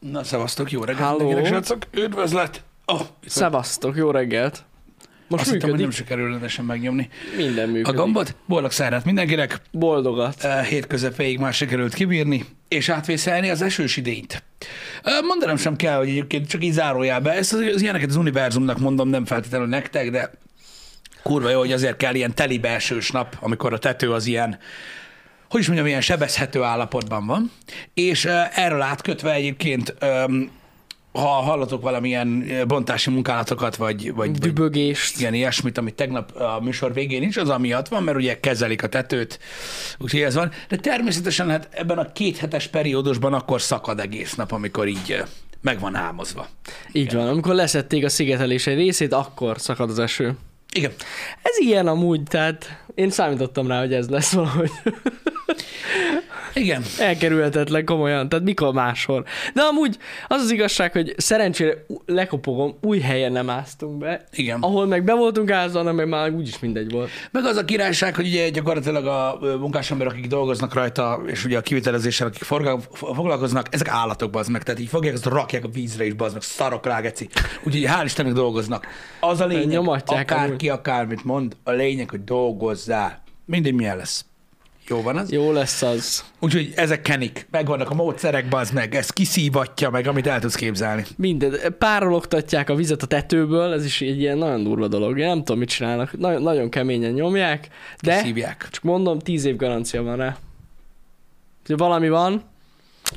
[0.00, 1.18] Na, szevasztok, jó reggelt Halló.
[1.26, 1.82] mindenkinek, srácok.
[1.92, 2.62] Üdvözlet!
[2.84, 4.64] Oh, Szevasztok, jó reggelt!
[5.28, 7.08] Most azt hittem, hogy nem sikerül rendesen megnyomni.
[7.36, 7.98] minden A működik.
[8.00, 10.44] gombot, boldog szárát mindenkinek, Boldogat.
[10.44, 14.42] Eh, hét közepéig már sikerült kibírni, és átvészelni az esős idényt.
[15.02, 18.78] Eh, Mondanom sem kell, hogy egyébként csak így zárójelbe, ezt az, az ilyeneket az univerzumnak
[18.78, 20.30] mondom, nem feltétlenül nektek, de
[21.22, 24.58] kurva jó, hogy azért kell ilyen teli esős nap, amikor a tető az ilyen,
[25.50, 27.50] hogy is mondjam, ilyen sebezhető állapotban van,
[27.94, 28.24] és
[28.54, 29.94] erről átkötve egyébként,
[31.12, 35.18] ha hallatok valamilyen bontási munkálatokat, vagy, vagy, vagy Dübögést.
[35.20, 38.88] igen, ilyesmit, amit tegnap a műsor végén is, az amiatt van, mert ugye kezelik a
[38.88, 39.38] tetőt,
[39.98, 40.50] úgyhogy ez van.
[40.68, 45.24] De természetesen hát ebben a két hetes periódusban akkor szakad egész nap, amikor így
[45.60, 46.48] meg van álmozva.
[46.92, 50.36] Így van, amikor leszették a szigetelés egy részét, akkor szakad az eső.
[50.72, 50.92] Igen.
[51.42, 54.70] Ez ilyen amúgy, tehát én számítottam rá, hogy ez lesz valahogy.
[56.54, 56.82] Igen.
[56.98, 59.26] Elkerülhetetlen komolyan, tehát mikor máshol.
[59.54, 64.24] De amúgy az az igazság, hogy szerencsére lekopogom, új helyen nem áztunk be.
[64.32, 64.60] Igen.
[64.60, 67.10] Ahol meg be voltunk ázva, meg már úgyis mindegy volt.
[67.30, 71.58] Meg az a királyság, hogy ugye gyakorlatilag a ö, munkásemberek, akik dolgoznak rajta, és ugye
[71.58, 75.68] a kivitelezéssel, akik forga- foglalkoznak, ezek állatok, bazd meg, tehát így fogják, azt rakják a
[75.68, 77.28] vízre is, bazd meg, szarok rá, geci.
[77.62, 78.86] Úgyhogy hál' Istennek dolgoznak.
[79.20, 83.22] Az a lényeg, Nyomatják akárki akármit mond, a lényeg, hogy dolgozzál.
[83.44, 84.24] Mindegy milyen lesz.
[84.90, 85.30] Jó van az?
[85.32, 86.24] Jó lesz az.
[86.38, 91.04] Úgyhogy ezek kenik, megvannak a módszerek, bazd meg, ez kiszívatja meg, amit el tudsz képzelni.
[91.16, 91.54] Minden.
[91.78, 95.18] Párologtatják a vizet a tetőből, ez is egy ilyen nagyon durva dolog.
[95.18, 96.18] Én nem tudom, mit csinálnak.
[96.18, 97.68] Nagyon, nagyon keményen nyomják,
[98.02, 98.68] de Szívják.
[98.70, 100.36] csak mondom, tíz év garancia van rá.
[101.68, 102.42] Ha valami van,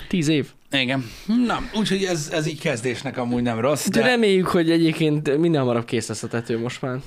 [0.07, 0.47] tíz év.
[0.71, 1.05] Igen.
[1.45, 5.61] Na, úgyhogy ez, ez így kezdésnek amúgy nem rossz, De de reméljük, hogy egyébként minden
[5.61, 6.97] hamarabb kész lesz a tető most már.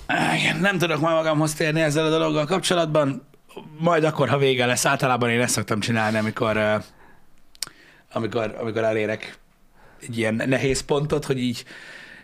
[0.40, 3.22] igen, nem tudok majd magamhoz térni ezzel a dologgal kapcsolatban,
[3.78, 4.84] majd akkor, ha vége lesz.
[4.84, 6.82] Általában én ezt szoktam csinálni, amikor,
[8.12, 9.38] amikor, amikor elérek
[10.00, 11.64] egy ilyen nehéz pontot, hogy így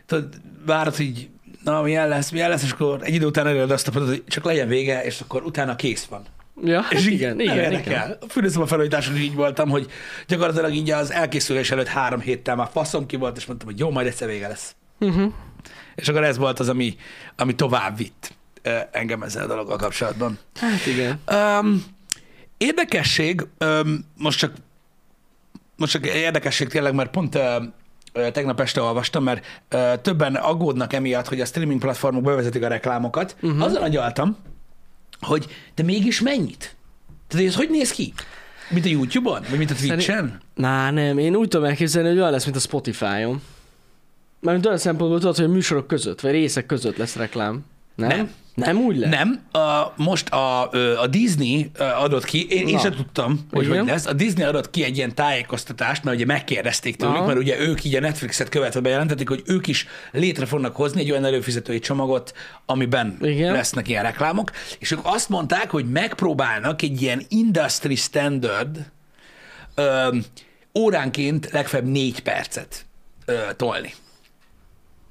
[0.07, 0.29] tudod,
[0.67, 1.29] várod, hogy
[1.65, 4.25] na, milyen lesz, milyen lesz, és akkor egy idő után eléred azt a pontot, hogy
[4.27, 6.23] csak legyen vége, és akkor utána kész van.
[6.65, 7.73] Ja, És így igen, igen, igen.
[7.73, 8.19] érdekel.
[8.55, 9.87] A felújításon így voltam, hogy
[10.27, 13.91] gyakorlatilag így az elkészülés előtt három héttel már faszom ki volt, és mondtam, hogy jó,
[13.91, 14.75] majd egyszer vége lesz.
[15.01, 15.33] Uh-huh.
[15.95, 16.97] És akkor ez volt az, ami,
[17.37, 18.35] ami tovább vitt
[18.91, 20.39] engem ezzel a dologgal kapcsolatban.
[20.55, 21.21] Hát igen.
[21.33, 21.85] Um,
[22.57, 24.53] érdekesség, um, most csak
[25.77, 31.29] most csak érdekesség tényleg, mert pont uh, tegnap este olvastam, mert uh, többen aggódnak emiatt,
[31.29, 33.37] hogy a streaming platformok bevezetik a reklámokat.
[33.41, 33.63] Uh-huh.
[33.63, 34.37] Azon agyaltam,
[35.21, 36.77] hogy de mégis mennyit?
[37.29, 38.13] Tehát ez hogy néz ki?
[38.71, 39.45] Mint a YouTube-on?
[39.49, 40.41] Vagy mint a Twitch-en?
[40.55, 43.43] Ná, nem, én úgy tudom elképzelni, hogy olyan lesz, mint a Spotify-on.
[44.41, 47.65] Mármint olyan szempontból tudod, hogy a műsorok között, vagy részek között lesz reklám.
[47.95, 48.09] Nem?
[48.09, 48.31] Nem.
[48.55, 49.11] Nem úgy lesz?
[49.11, 50.71] Nem, a, most a,
[51.01, 53.79] a Disney adott ki, én, én sem tudtam, hogy Igen.
[53.79, 57.27] hogy lesz, a Disney adott ki egy ilyen tájékoztatást, mert ugye megkérdezték tőlük, Aha.
[57.27, 61.11] mert ugye ők így a Netflixet követve bejelentették, hogy ők is létre fognak hozni egy
[61.11, 62.33] olyan előfizetői csomagot,
[62.67, 63.53] amiben Igen.
[63.53, 68.91] lesznek ilyen reklámok, és ők azt mondták, hogy megpróbálnak egy ilyen industry standard
[69.75, 70.17] ö,
[70.79, 72.85] óránként legfeljebb négy percet
[73.25, 73.95] ö, tolni.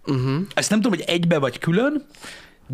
[0.05, 0.41] Uh-huh.
[0.53, 2.05] Ezt nem tudom, hogy egybe vagy külön,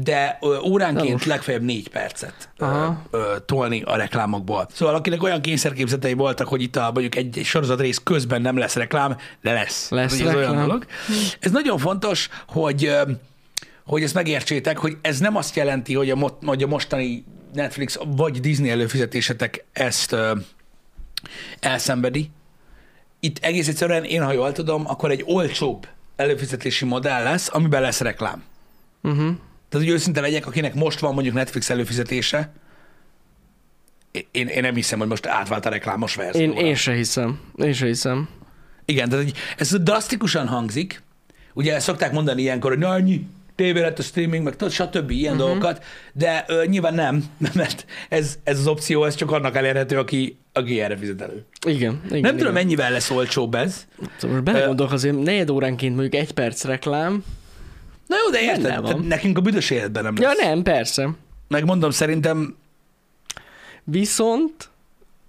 [0.03, 1.25] de Na óránként most.
[1.25, 3.01] legfeljebb négy percet ö, Aha.
[3.11, 4.67] ö, tolni a reklámokból.
[4.73, 8.57] Szóval akinek olyan kényszerképzetei voltak, hogy itt a, mondjuk egy, egy sorozat rész közben nem
[8.57, 9.89] lesz reklám, de lesz.
[9.89, 10.65] Lesz ez olyan reklám.
[10.65, 10.85] dolog.
[11.39, 12.95] Ez nagyon fontos, hogy
[13.85, 17.97] hogy ezt megértsétek, hogy ez nem azt jelenti, hogy a, mo- hogy a mostani Netflix
[18.05, 20.35] vagy Disney előfizetésetek ezt ö,
[21.59, 22.31] elszenvedi.
[23.19, 27.99] Itt egész egyszerűen én, ha jól tudom, akkor egy olcsóbb előfizetési modell lesz, amiben lesz
[28.01, 28.43] reklám.
[29.03, 29.29] Uh-huh.
[29.69, 32.51] Tehát, hogy őszinte legyek, akinek most van mondjuk Netflix előfizetése,
[34.31, 36.59] én, én nem hiszem, hogy most átvált a reklámos verzióra.
[36.59, 37.39] Én, én se hiszem.
[37.55, 38.29] Én se hiszem.
[38.85, 41.01] Igen, tehát ez drasztikusan hangzik.
[41.53, 45.11] Ugye szokták mondani ilyenkor, hogy annyi tévé lett a streaming, meg tudod, stb.
[45.11, 45.47] ilyen uh-huh.
[45.47, 47.23] dolgokat, de ö, nyilván nem,
[47.53, 51.45] mert ez, ez az opció, ez csak annak elérhető, aki, aki erre fizet elő.
[51.67, 51.75] Igen.
[51.75, 52.37] igen nem igen.
[52.37, 53.87] tudom, mennyivel lesz olcsóbb ez.
[54.21, 57.23] Most belegondolok azért negyed óránként mondjuk egy perc reklám.
[58.07, 59.05] Na jó, de érted, van.
[59.05, 60.37] nekünk a büdös életben nem Ja lesz.
[60.37, 61.09] nem, persze.
[61.47, 62.55] Megmondom, szerintem
[63.89, 64.69] Viszont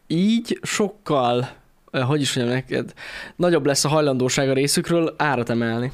[0.07, 1.51] így sokkal,
[1.91, 2.93] eh, hogy is mondjam neked,
[3.37, 5.93] nagyobb lesz a hajlandóság a részükről árat emelni.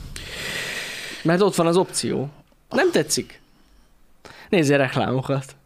[1.23, 2.31] Mert ott van az opció.
[2.69, 3.41] Nem tetszik?
[4.49, 5.57] Nézzél reklámokat.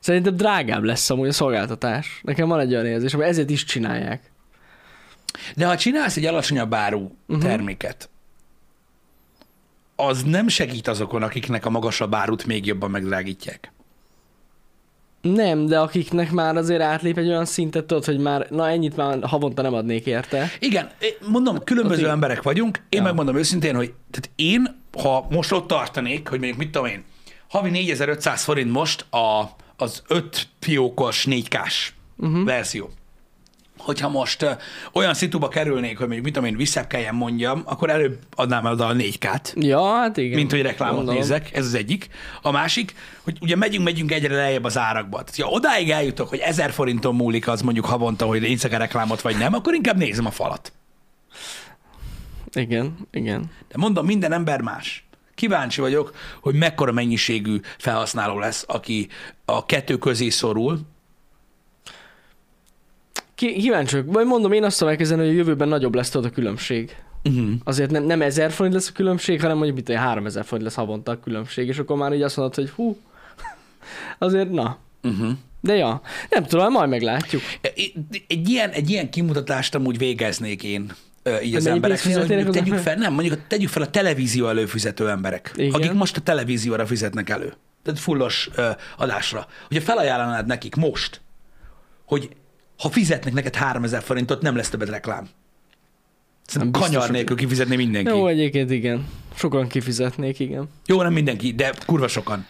[0.00, 2.20] Szerintem drágább lesz amúgy a szolgáltatás.
[2.22, 4.30] Nekem van egy olyan érzés, hogy ezért is csinálják.
[5.56, 7.44] De ha csinálsz egy alacsonyabb áru uh-huh.
[7.44, 8.08] Terméket,
[9.96, 13.72] az nem segít azokon, akiknek a magasabb árut még jobban megdrágítják.
[15.22, 19.18] Nem, de akiknek már azért átlép egy olyan szintet, tudod, hogy már, na ennyit már
[19.22, 20.50] havonta nem adnék érte.
[20.58, 20.90] Igen,
[21.26, 22.76] mondom, különböző Ott emberek vagyunk.
[22.88, 23.02] Én Ja.
[23.02, 27.04] megmondom őszintén, hogy tehát én, ha most ott tartanék, hogy mondjuk mit tudom én,
[27.48, 32.44] havi 4500 forint most a, az 5 fiókos 4K-s uh-huh.
[32.44, 32.90] verzió.
[33.82, 34.58] Hogyha most
[34.92, 38.72] olyan szituba kerülnék, hogy mondjuk mit tudom én, vissza kelljen mondjam, akkor előbb adnám el
[38.72, 40.38] a 4K-t, Ja, hát igen.
[40.38, 41.20] mint hogy reklámot Gondolom.
[41.20, 42.08] nézek, ez az egyik.
[42.42, 45.22] A másik, hogy ugye megyünk, megyünk egyre lejjebb az árakba.
[45.22, 49.20] Tehát, ha odáig eljutok, hogy 1000 forinton múlik az mondjuk havonta, hogy nézek a reklámot
[49.20, 50.72] vagy nem, akkor inkább nézem a falat.
[52.52, 53.50] Igen, igen.
[53.68, 55.04] De mondom, minden ember más.
[55.34, 59.08] Kíváncsi vagyok, hogy mekkora mennyiségű felhasználó lesz, aki
[59.44, 60.80] a kettő közé szorul.
[63.34, 64.12] Ki- Kíváncsi vagyok.
[64.12, 66.96] Vagy mondom, én azt tudom elkezdeni, hogy a jövőben nagyobb lesz tudod a különbség.
[67.24, 67.50] Uh-huh.
[67.64, 70.76] Azért nem, nem 1000 forint lesz a különbség, hanem mondjuk mit tudom, 3000 forint lesz
[70.76, 72.96] havonta a különbség, és akkor már így azt mondod, hogy hú,
[74.18, 74.78] azért na.
[75.02, 75.30] Uh-huh.
[75.60, 76.00] De ja,
[76.30, 77.42] nem tudom, majd meglátjuk.
[78.26, 80.92] Egy ilyen, egy ilyen kimutatást amúgy végeznék én
[81.42, 85.08] így az hogy fizetnének mondjuk az tegyük fel, nem, mondjuk tegyük fel a televízió előfizető
[85.08, 85.72] emberek, Igen.
[85.72, 87.52] akik most a televízióra fizetnek elő.
[87.82, 89.46] Tehát fullos ö, adásra.
[89.68, 91.20] Hogyha felajánlanád nekik most,
[92.04, 92.30] hogy
[92.82, 95.28] ha fizetnek neked 3000 forintot, nem lesz többet reklám.
[96.46, 98.10] Szerintem biztos, kanyar nélkül kifizetné mindenki.
[98.10, 99.06] Jó, egyébként igen.
[99.34, 100.68] Sokan kifizetnék, igen.
[100.86, 102.46] Jó, nem mindenki, de kurva sokan.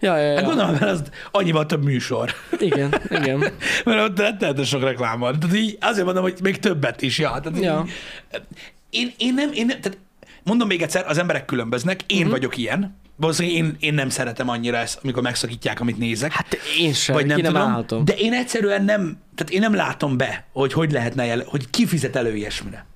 [0.00, 0.34] Ja, ja, ja.
[0.36, 2.34] Hát gondolom, mert az annyival több műsor.
[2.58, 3.38] Igen, igen.
[3.84, 5.40] Mert ott rettenetes sok reklám van.
[5.40, 7.18] Tehát így azért mondom, hogy még többet is.
[7.18, 7.84] Ja, tehát Ja.
[8.30, 8.44] így,
[8.90, 9.98] én, én, nem, én nem, tehát
[10.42, 12.32] mondom még egyszer, az emberek különböznek, én uh-huh.
[12.32, 13.00] vagyok ilyen.
[13.22, 16.32] Valószínűleg én, én nem szeretem annyira ezt, amikor megszakítják, amit nézek.
[16.32, 18.04] Hát én sem, vagy nem ki nem tudom, állhatom.
[18.04, 21.86] de én egyszerűen nem, tehát én nem látom be, hogy hogy lehetne, el, hogy ki
[21.86, 22.86] fizet elő ilyesmire.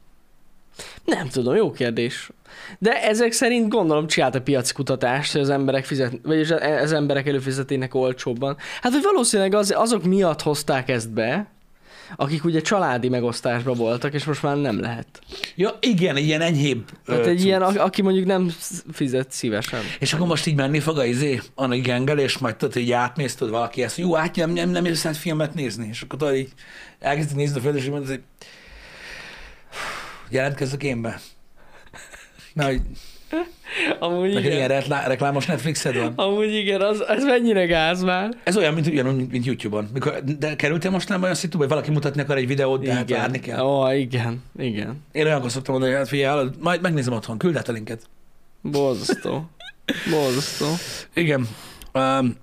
[1.05, 2.31] Nem tudom, jó kérdés.
[2.79, 6.51] De ezek szerint gondolom csinált a piaci kutatást, hogy az emberek fizet, vagyis
[6.83, 8.57] az emberek előfizetének olcsóbban.
[8.81, 11.47] Hát, hogy valószínűleg az, azok miatt hozták ezt be,
[12.17, 15.07] akik ugye családi megosztásban voltak, és most már nem lehet.
[15.55, 16.91] Ja, igen, ilyen enyhébb.
[17.05, 17.45] Tehát egy cucc.
[17.45, 18.53] ilyen, a- aki mondjuk nem
[18.93, 19.81] fizet szívesen.
[19.99, 23.35] És akkor most így menni fog a izé, Anna Gengel, és majd tudod, hogy átmész,
[23.35, 26.35] tudod, valaki ezt, jó, át nem, nem, nem érsz át filmet nézni, és akkor tudod,
[26.35, 26.53] így
[26.99, 28.23] elkezded nézni a földet, és mondod, hogy
[30.29, 31.21] jelentkezzek én be.
[32.55, 32.81] Mert hogy
[33.99, 34.69] Amúgy neked ilyen igen.
[34.69, 36.13] reklá- reklámos Netflixed van.
[36.17, 38.29] Amúgy igen, az, ez mennyire gáz már.
[38.45, 39.89] Ez olyan, mint, ugyanúgy, mint, mint YouTube-on.
[39.93, 43.11] Mikor, de kerültél most nem olyan szitu, hogy valaki mutatni akar egy videót, de hát
[43.11, 43.61] várni kell.
[43.61, 45.05] Ó, igen, igen.
[45.13, 48.03] Én olyankor szoktam mondani, hogy hát figyelj, majd megnézem otthon, küld át a linket.
[48.63, 49.51] Borzasztó.
[50.11, 50.67] Borzasztó.
[51.15, 51.49] Igen.
[51.95, 52.37] Um,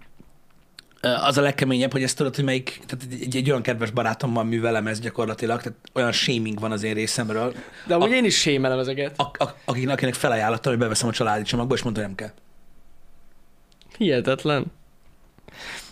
[1.07, 4.43] az a legkeményebb, hogy ezt tudod, hogy melyik, tehát egy, egy, egy olyan kedves barátommal
[4.43, 7.53] művelem ezt gyakorlatilag, tehát olyan shaming van az én részemről,
[7.87, 9.13] De amúgy én is sémelem ezeket.
[9.17, 12.33] ak- ak- akinek, akinek felajánlottam, hogy beveszem a családi csomagba, és mondta, hogy nem kell.
[13.97, 14.65] Hihetetlen.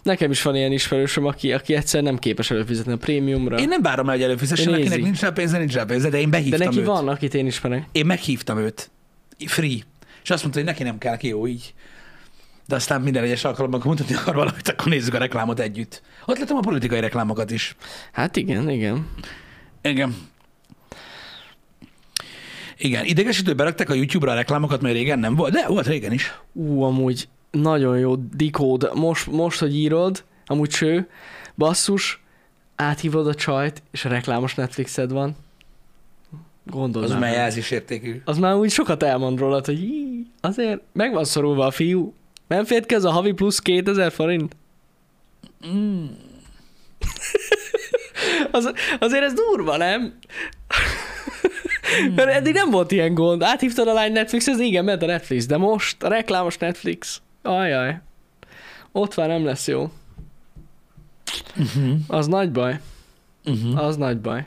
[0.03, 3.57] Nekem is van ilyen ismerősöm, aki, aki egyszer nem képes előfizetni a prémiumra.
[3.59, 5.01] Én nem várom el, hogy előfizessen, De akinek nézi.
[5.03, 6.85] nincs rá pénze, nincs rá pénze, de én De behívtam neki őt.
[6.85, 7.83] van, akit én ismerek.
[7.91, 8.91] Én meghívtam őt.
[9.45, 9.77] Free.
[10.23, 11.73] És azt mondta, hogy neki nem kell ki, jó így.
[12.67, 16.01] De aztán minden egyes alkalommal, amikor mutatni akar valamit, akkor nézzük a reklámot együtt.
[16.25, 17.75] Ott lettem a politikai reklámokat is.
[18.11, 19.07] Hát igen, igen.
[19.81, 20.15] Igen.
[22.77, 26.39] Igen, idegesítő beraktak a YouTube-ra a reklámokat, mert régen nem volt, de volt régen is.
[26.53, 28.89] Ú, amúgy nagyon jó decode.
[28.93, 31.09] Most, most, hogy írod, amúgy cső,
[31.55, 32.23] basszus,
[32.75, 35.35] áthívod a csajt, és a reklámos Netflixed van.
[36.65, 38.21] Gondold Az már jelzésértékű.
[38.25, 39.89] Az már úgy sokat elmond rólad, hogy
[40.41, 42.13] azért meg van szorulva a fiú.
[42.51, 44.55] Nem fért ki ez a havi plusz 2000 forint?
[45.67, 46.05] Mm.
[48.51, 50.13] Az, azért ez durva, nem?
[52.15, 53.41] Mert eddig nem volt ilyen gond.
[53.41, 57.21] Áthívtad a lány Netflix, ez igen, ment a Netflix, de most a reklámos Netflix.
[57.41, 57.99] Ajaj.
[58.91, 59.91] Ott már nem lesz jó.
[61.57, 61.97] Uh-huh.
[62.07, 62.79] Az nagy baj.
[63.45, 63.83] Uh-huh.
[63.83, 64.45] Az nagy baj.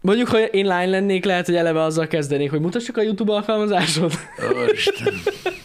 [0.00, 4.12] Mondjuk, ha én lány lennék, lehet, hogy eleve azzal kezdenék, hogy mutassuk a YouTube alkalmazásod.
[4.72, 5.14] Isten.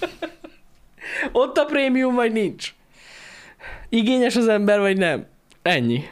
[1.40, 2.74] Ott a prémium, vagy nincs.
[3.90, 5.26] Igényes az ember, vagy nem.
[5.62, 6.04] Ennyi.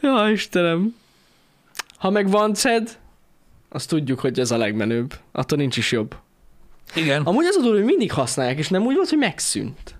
[0.00, 0.96] ja, Istenem.
[1.98, 2.98] Ha meg van CED,
[3.68, 5.14] azt tudjuk, hogy ez a legmenőbb.
[5.32, 6.14] Attól nincs is jobb.
[6.94, 7.22] Igen.
[7.22, 9.96] Amúgy az a durva, hogy mindig használják, és nem úgy volt, hogy megszűnt.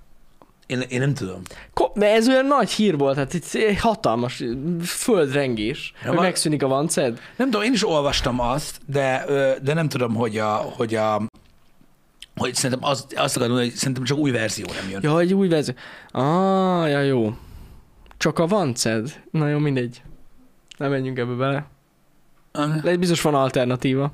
[0.66, 1.42] Én, én nem tudom.
[1.74, 4.44] Ko- de ez olyan nagy hír volt, hát itt egy hatalmas
[4.84, 7.20] földrengés, Ja, hogy megszűnik a vanced.
[7.36, 9.24] Nem tudom, én is olvastam azt, de,
[9.62, 11.27] de nem tudom, hogy a, hogy a
[12.38, 15.00] hogy szerintem az, azt akarom hogy szerintem csak új verzió nem jön.
[15.02, 15.74] Ja, egy új verzió.
[16.10, 17.36] Ah, ja, jó.
[18.16, 19.22] Csak a vanced?
[19.30, 20.02] Na jó, mindegy.
[20.76, 21.66] Nem menjünk ebbe bele.
[22.82, 24.12] De biztos van alternatíva.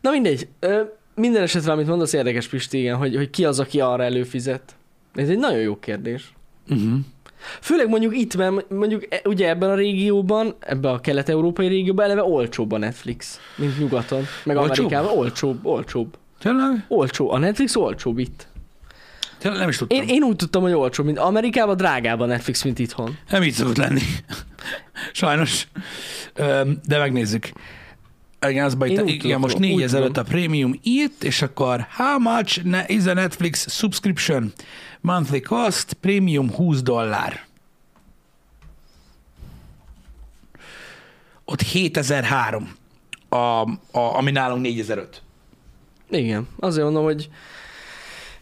[0.00, 0.48] Na mindegy.
[0.58, 0.82] Ö,
[1.14, 4.76] minden esetre, amit mondasz, érdekes Pisti, igen, hogy, hogy ki az, aki arra előfizet.
[5.14, 6.32] Ez egy nagyon jó kérdés.
[6.68, 6.98] Uh-huh.
[7.60, 12.22] Főleg mondjuk itt, mert mondjuk e- ugye ebben a régióban, ebben a kelet-európai régióban eleve
[12.22, 14.24] olcsóbb a Netflix, mint nyugaton.
[14.44, 14.76] Meg Olcsóbb?
[14.84, 16.16] Amerikában olcsóbb, olcsóbb.
[16.38, 16.84] Tényleg?
[16.88, 17.30] Olcsó.
[17.30, 18.46] A Netflix olcsóbb itt.
[19.38, 19.98] Tényleg nem is tudtam.
[19.98, 23.18] Én, én úgy tudtam, hogy olcsóbb, mint Amerikában drágább a Netflix, mint itthon.
[23.30, 24.00] Nem így szokott lenni.
[25.12, 25.66] Sajnos.
[26.86, 27.52] De megnézzük.
[28.48, 30.24] Igen, az baj, Én itt, úgy igen, tudom, most úgy 4000 tudom.
[30.26, 34.52] a prémium itt, és akkor how much ne- is a Netflix subscription?
[35.04, 37.44] Monthly cost, prémium 20 dollár.
[41.44, 42.74] Ott 7003,
[43.28, 45.22] a, a, ami nálunk 4005.
[46.10, 47.28] Igen, azért mondom, hogy...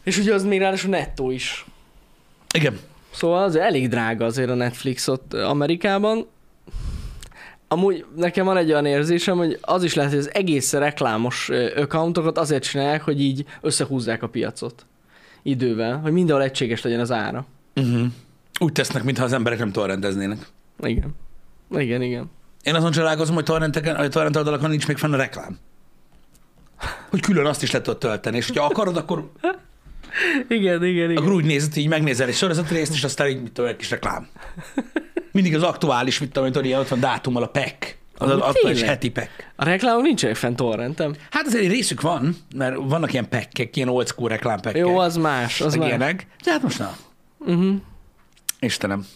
[0.02, 1.66] És ugye az még ráadásul nettó is.
[2.54, 2.78] Igen.
[3.11, 6.26] Szóval az elég drága azért a Netflix ott Amerikában.
[7.69, 12.38] Amúgy nekem van egy olyan érzésem, hogy az is lehet, hogy az egész reklámos accountokat
[12.38, 14.87] azért csinálják, hogy így összehúzzák a piacot
[15.42, 17.46] idővel, hogy mindenhol egységes legyen az ára.
[17.76, 18.06] Uh-huh.
[18.61, 20.46] Úgy tesznek, mintha az emberek nem torrendeznének.
[20.80, 21.14] Igen.
[21.70, 22.30] Igen, igen.
[22.62, 25.58] Én azon csodálkozom, hogy torrenteken, hogy torrent oldalakon nincs még fenn a reklám.
[27.11, 29.30] Hogy külön azt is le tudod tölteni, és hogyha akarod, akkor,
[30.49, 31.16] Igen, igen, igen.
[31.16, 34.28] akkor úgy nézed, így megnézel egy sorozatrészt, és aztán így, mit tudom, egy kis reklám.
[35.32, 37.96] Mindig az aktuális, mit tudom, hogy ilyen ott van dátummal a PEC.
[38.23, 38.95] Az, Amúgy aktuális tényleg?
[38.95, 39.29] heti PEC.
[39.57, 41.14] A reklámok nincsenek fent torrentem.
[41.31, 44.81] Hát azért egy részük van, mert vannak ilyen pekkek, ilyen old school reklámpekkek.
[44.81, 45.87] Jó, az más, az más.
[45.87, 46.26] ilyenek.
[46.45, 46.97] De hát most na.
[47.38, 47.75] Uh-huh.
[48.61, 49.07] Istenem.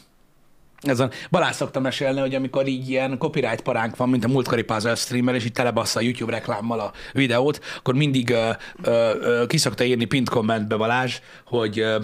[0.80, 4.62] Ez a, Balázs szoktam mesélni, hogy amikor így ilyen copyright paránk van, mint a múltkori
[4.62, 8.50] puzzle streamer, és így telebassza a YouTube reklámmal a videót, akkor mindig ö,
[8.82, 11.98] ö, ö, ki szokta írni pint kommentbe Balázs, hogy, ö,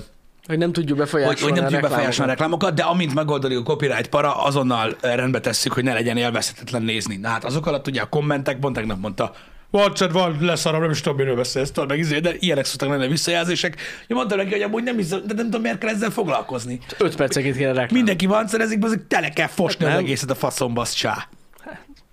[0.46, 2.74] Hogy nem tudjuk hogy, befolyásolni hogy nem a tudjuk befolyásolni a reklámokat.
[2.74, 7.16] de amint megoldódik a copyright para, azonnal ö, rendbe tesszük, hogy ne legyen élvezhetetlen nézni.
[7.16, 9.32] Na hát azok alatt ugye a kommentek, pont tegnap mondta,
[9.70, 13.04] Watched van, leszarom, nem is tudom, miről beszélsz, tudod, meg izé, de ilyenek szoktak lenni
[13.04, 13.80] a visszajelzések.
[14.06, 16.80] Én mondtam neki, hogy amúgy nem, is, de nem tudom, miért kell ezzel foglalkozni.
[16.98, 17.88] Öt percenként kéne reklám.
[17.92, 20.04] Mindenki van, szerezik, azok tele kell fosni Hát az nem.
[20.04, 21.28] egészet a faszomba, csá.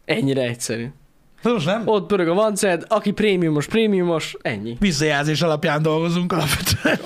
[0.05, 0.87] Ennyire egyszerű.
[1.41, 1.81] Most nem?
[1.87, 4.77] Ott pörög a vanced, aki prémiumos, prémiumos, ennyi.
[4.79, 6.99] Visszajelzés alapján dolgozunk alapvetően.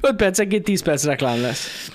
[0.00, 1.90] 5 percenként 10 perc reklám lesz.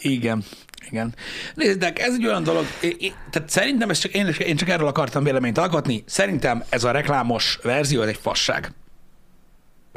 [0.00, 0.42] Igen.
[0.90, 1.14] Igen.
[1.54, 4.86] Nézzétek, ez egy olyan dolog, én, én, tehát szerintem ez csak, én, én csak erről
[4.86, 8.72] akartam véleményt alkotni, szerintem ez a reklámos verzió, ez egy fasság.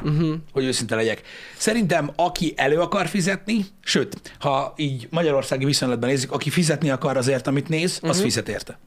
[0.03, 0.33] Uh-huh.
[0.51, 1.21] hogy őszinte legyek.
[1.57, 7.47] Szerintem, aki elő akar fizetni, sőt, ha így magyarországi viszonylatban nézzük, aki fizetni akar azért,
[7.47, 8.23] amit néz, az Mhm.
[8.25, 8.77] fizet érte.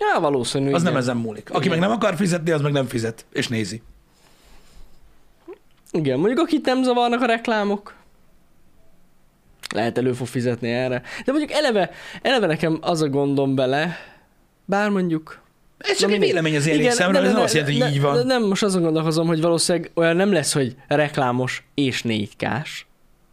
[0.00, 0.72] Ja, valószínű.
[0.72, 0.92] Az igen.
[0.92, 1.50] nem ezen múlik.
[1.50, 1.78] Aki Igen.
[1.78, 3.82] meg nem akar fizetni, az meg nem fizet, és nézi.
[5.90, 7.94] Igen, mondjuk akit nem zavarnak a reklámok,
[9.74, 11.02] lehet elő fog fizetni erre.
[11.24, 11.90] De mondjuk eleve,
[12.22, 13.96] eleve nekem az a gondom bele,
[14.64, 15.40] bár mondjuk...
[15.78, 18.14] Ez csak egy vélemény az én részemről, ez nem azt jelenti, hogy így van.
[18.14, 22.84] De nem, most azon gondolkozom, hogy valószínűleg olyan nem lesz, hogy reklámos és 4K-s.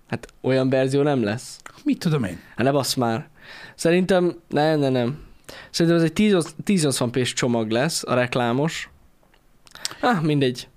[0.07, 1.59] Hát olyan verzió nem lesz.
[1.83, 2.39] Mit tudom én?
[2.55, 3.27] Hát ne bassz már.
[3.75, 5.26] Szerintem, nem, nem, nem.
[5.69, 8.89] Szerintem ez egy 10 1080p-s csomag lesz, a reklámos.
[10.01, 10.67] Ah, mindegy.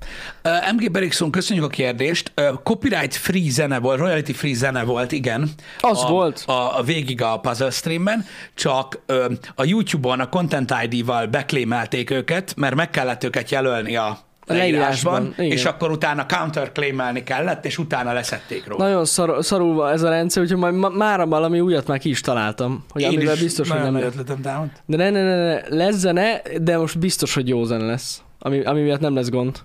[0.45, 2.33] Uh, MG Berikson, köszönjük a kérdést.
[2.37, 5.51] Uh, copyright free zene volt, royalty free zene volt, igen.
[5.81, 6.45] Az a, volt.
[6.47, 8.25] A, a végig a puzzle streamben,
[8.55, 14.19] csak uh, a YouTube-on a Content ID-val beklémelték őket, mert meg kellett őket jelölni a
[14.51, 15.57] A leírásban, leírásban, igen.
[15.57, 18.85] és akkor utána counterclaimelni kellett, és utána leszették róla.
[18.85, 22.09] Nagyon szar, szarul van ez a rendszer, úgyhogy majd ma, mára valami újat már ki
[22.09, 22.85] is találtam.
[22.91, 24.69] Hogy Én amivel biztos, hogy nem ötletem támad.
[24.87, 28.23] De ne, ne, ne, ne, lesz zene, de most biztos, hogy jó zene lesz.
[28.39, 29.59] Ami, ami miatt nem lesz gond.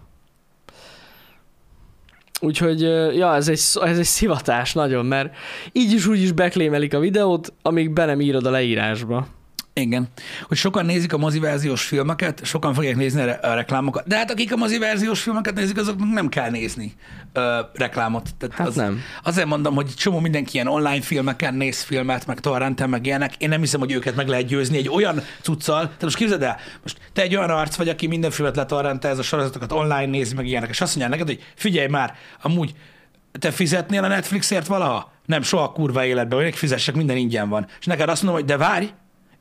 [2.42, 2.82] Úgyhogy,
[3.16, 5.36] ja, ez egy, ez egy szivatás nagyon, mert
[5.72, 9.28] így is úgy is beklémelik a videót, amíg be nem írod a leírásba.
[9.80, 10.08] Igen.
[10.48, 14.32] Hogy sokan nézik a moziverziós filmeket, sokan fogják nézni a, re- a reklámokat, de hát
[14.32, 16.94] akik a moziverziós filmeket nézik, azoknak nem kell nézni
[17.34, 18.30] ö, reklámot.
[18.38, 19.00] Tehát Hát az, nem.
[19.24, 23.36] Azért mondom, hogy csomó mindenki ilyen online filmeken néz filmet, meg torrenten, meg ilyenek.
[23.38, 25.82] Én nem hiszem, hogy őket meg lehet győzni egy olyan cuccal.
[25.82, 29.20] Tehát most képzeld el, most te egy olyan arc vagy, aki minden filmet letorrente, ez
[29.20, 32.76] a sorozatokat online nézi, meg ilyenek, és azt mondja neked, hogy figyelj már, amúgy
[33.40, 35.14] te fizetnél a Netflixért valaha?
[35.26, 37.68] Nem, soha a kurva életben, hogy fizessek, minden ingyen van.
[37.80, 38.86] És neked azt mondom, hogy de várj,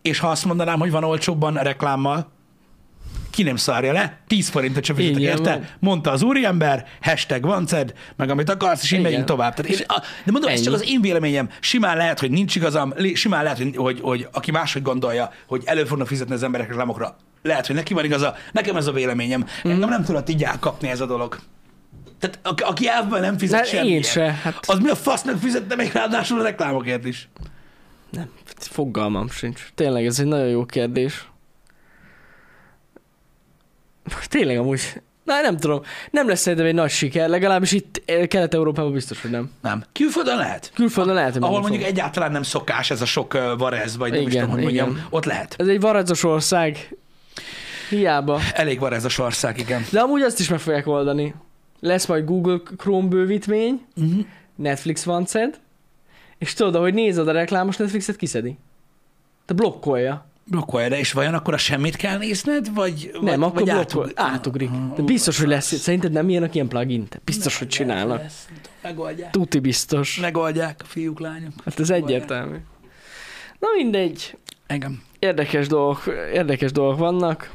[0.08, 2.32] és ha azt mondanám, hogy van olcsóbban reklámmal,
[3.30, 5.66] ki nem szarja le, 10 forintot sem fizetek érte, van.
[5.78, 9.10] mondta az úriember, hashtag vanced, meg amit akarsz, és így Igen.
[9.10, 9.54] megyünk tovább.
[9.54, 9.86] Tehát én,
[10.24, 10.64] de mondom, ez Ennyi.
[10.64, 11.48] csak az én véleményem.
[11.60, 15.84] Simán lehet, hogy nincs igazam, simán lehet, hogy, hogy, hogy aki máshogy gondolja, hogy elő
[15.84, 17.16] fognak fizetni az emberek reklámokra.
[17.42, 19.40] Lehet, hogy neki van igaza, nekem ez a véleményem.
[19.62, 19.72] Mhm.
[19.72, 21.38] Engem nem tudott így elkapni ez a dolog.
[22.18, 23.90] Tehát aki, elvben nem fizet semmit.
[23.90, 27.28] én se, hát- Az mi a fasznak fizette még ráadásul a reklámokért is?
[28.14, 29.66] Nem, fogalmam sincs.
[29.74, 31.28] Tényleg ez egy nagyon jó kérdés.
[34.28, 35.82] Tényleg amúgy Na, nem tudom.
[36.10, 39.50] Nem lesz szerintem egy nagy siker, legalábbis itt eh, Kelet-Európában biztos, hogy nem.
[39.62, 39.84] Nem.
[39.92, 40.70] Külföldön lehet.
[40.74, 41.90] Külföldön lehet, hogy Ahol mondjuk fog.
[41.90, 44.90] egyáltalán nem szokás ez a sok uh, varez, vagy nem is Igen, tudom, hogy mondjam,
[44.90, 45.06] igen.
[45.10, 45.54] ott lehet.
[45.58, 46.96] Ez egy varázsos ország.
[47.88, 48.40] Hiába.
[48.54, 49.84] Elég varezos ország, igen.
[49.90, 51.34] De amúgy azt is meg fogják oldani.
[51.80, 54.24] Lesz majd Google Chrome bővítmény, Uh-huh.
[54.56, 55.60] Netflix van szed,
[56.44, 58.56] és tudod, hogy nézed a reklámos Netflixet, kiszedi.
[59.44, 60.26] Te blokkolja.
[60.44, 64.02] Blokkolja, de és vajon akkor a semmit kell nézned, vagy Nem, vagy, akkor vagy blokkol,
[64.04, 64.68] átug- átugrik.
[64.68, 65.72] Aha, De biztos, hogy lesz.
[65.74, 67.08] Szerinted nem ilyenek ilyen plugin?
[67.08, 68.18] Te Biztos, hogy csinálnak.
[68.18, 68.48] Lesz,
[68.82, 69.30] Megoldják.
[69.30, 70.18] Tuti biztos.
[70.20, 71.52] Megoldják a fiúk, lányok.
[71.64, 72.56] Hát ez egyértelmű.
[73.58, 74.36] Na mindegy.
[74.66, 75.02] Engem.
[75.18, 77.50] Érdekes dolgok, érdekes dolgok vannak.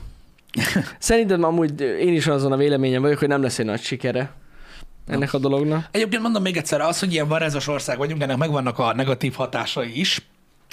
[1.00, 4.32] Szerintem amúgy én is azon a véleményem vagyok, hogy nem lesz egy nagy sikere
[5.10, 5.88] ennek a dolognak.
[5.92, 10.00] Egyébként mondom még egyszer, az, hogy ilyen varezos ország vagyunk, ennek megvannak a negatív hatásai
[10.00, 10.22] is.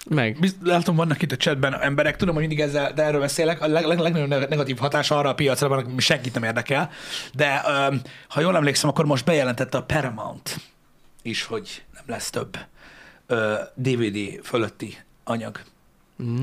[0.08, 0.52] Meg.
[0.62, 3.84] Látom, vannak itt a chatben emberek, tudom, hogy mindig ezzel, de erről beszélek, a leg,
[3.84, 6.90] leg, legnagyobb negatív hatása arra a piacra ami senkit nem érdekel,
[7.32, 10.56] de öm, ha jól emlékszem, akkor most bejelentette a Paramount
[11.22, 12.58] is, hogy nem lesz több
[13.26, 15.60] ö, DVD fölötti anyag.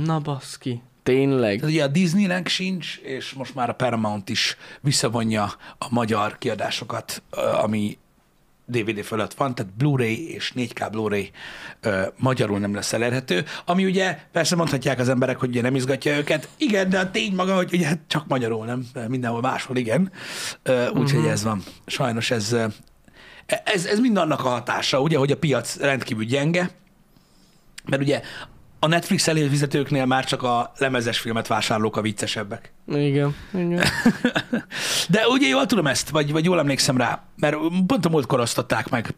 [0.03, 0.81] Na baszki.
[1.03, 1.55] Tényleg.
[1.59, 5.43] Tehát ugye a Disneynek sincs, és most már a Paramount is visszavonja
[5.77, 7.23] a magyar kiadásokat,
[7.61, 7.97] ami
[8.65, 11.31] DVD fölött van, tehát Blu-ray és 4K Blu-ray
[11.81, 16.15] ö, magyarul nem lesz elérhető, ami ugye persze mondhatják az emberek, hogy ugye nem izgatja
[16.17, 16.49] őket.
[16.57, 20.11] Igen, de a tény maga, hogy ugye hát csak magyarul nem, de mindenhol máshol igen.
[20.93, 21.29] Úgyhogy Mhm.
[21.29, 21.63] ez van.
[21.85, 22.65] Sajnos ez, ö,
[23.63, 26.69] ez, ez mind annak a hatása, ugye, hogy a piac rendkívül gyenge,
[27.85, 28.21] mert ugye
[28.83, 32.73] a Netflix előfizetőknél már csak a lemezes filmet vásárlók a viccesebbek.
[32.87, 33.35] Igen.
[33.53, 33.83] Igen.
[35.09, 38.89] De ugye jól tudom ezt, vagy, vagy jól emlékszem rá, mert pont a múltkor osztották
[38.89, 39.13] meg.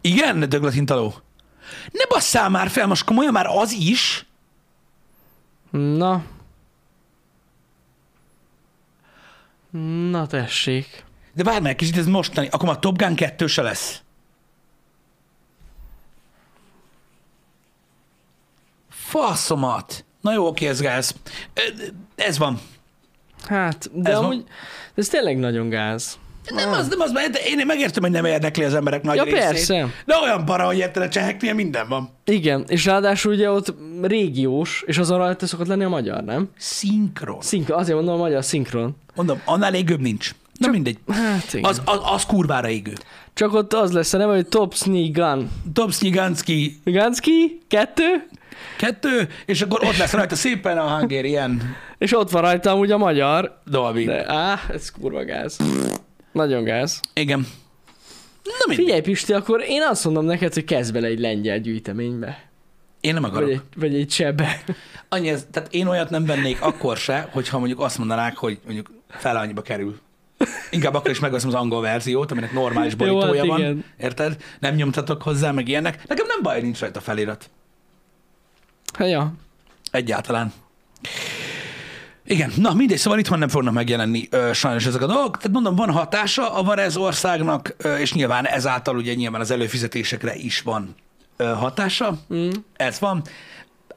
[0.00, 1.14] Igen, döglatintaló?
[1.92, 4.26] Ne basszál már fel, most komolyan már az is?
[5.70, 6.24] Na.
[10.10, 11.04] Na tessék.
[11.32, 14.00] De várj meg, kicsit ez mostani, akkor már Top Gun 2 se lesz.
[19.20, 20.04] Faszomat.
[20.20, 21.14] Na jó, oké, ez gáz.
[22.14, 22.60] Ez van.
[23.46, 24.24] Hát, de Ez van.
[24.24, 24.44] amúgy,
[24.94, 26.18] de ez tényleg nagyon gáz.
[26.54, 29.40] Nem az, nem az, mert én megértem, hogy nem érdekli az emberek nagy Ja, részét.
[29.40, 29.86] persze.
[30.04, 32.10] De olyan para, hogy érted, a cseheknél minden van.
[32.24, 36.48] Igen, és ráadásul ugye ott régiós, és azon rajta szokott lenni a magyar, nem?
[36.58, 37.40] Szinkron.
[37.40, 38.96] Szinkron, azért mondom a magyar szinkron.
[39.14, 40.30] Mondom, annál égőbb nincs.
[40.58, 40.98] Na mindegy.
[41.08, 41.70] Hát igen.
[41.70, 42.92] Az, az, az kurvára égő.
[43.34, 45.50] Csak ott az lesz a neve, hogy Top Sneak Gun.
[45.72, 48.28] Dobsznyi Ganski Ganski, kettő,
[48.76, 52.98] kettő, és akkor ott lesz rajta szépen a Hungarian és ott van rajta amúgy a
[52.98, 53.60] magyar.
[53.64, 54.04] Dolby.
[54.04, 55.58] De á, ez kurva gáz.
[56.32, 57.00] Nagyon gáz.
[57.14, 57.46] Igen.
[58.44, 58.84] Na mindegy.
[58.84, 62.44] Figyelj Pisti, akkor én azt mondom neked, hogy kezd bele egy lengyel gyűjteménybe.
[63.00, 63.48] Én nem akarok.
[63.48, 64.64] Vagy egy, vagy egy csebe.
[65.08, 68.90] Annyi ez, tehát én olyat nem vennék akkor se, hogyha mondjuk azt mondanák, hogy mondjuk
[69.08, 69.98] fel annyiba kerül.
[70.70, 73.58] Inkább akkor is megveszem az angol verziót, aminek normális Jó, borítója hát van.
[73.58, 73.84] igen.
[73.98, 74.36] Érted?
[74.60, 76.08] Nem nyomtatok hozzá, meg ilyenek.
[76.08, 77.50] Nekem nem baj, nincs rajta felirat.
[78.98, 79.32] Ja.
[79.90, 80.52] Egyáltalán.
[82.26, 85.36] Igen, na mindegy, szóval itthon nem fognak megjelenni ö, sajnos ezek a dolgok.
[85.36, 90.34] Tehát mondom, van hatása a Varez országnak, ö, és nyilván ezáltal ugye nyilván az előfizetésekre
[90.34, 90.94] is van
[91.36, 92.18] ö, hatása.
[92.34, 92.50] Mm.
[92.76, 93.22] Ez van.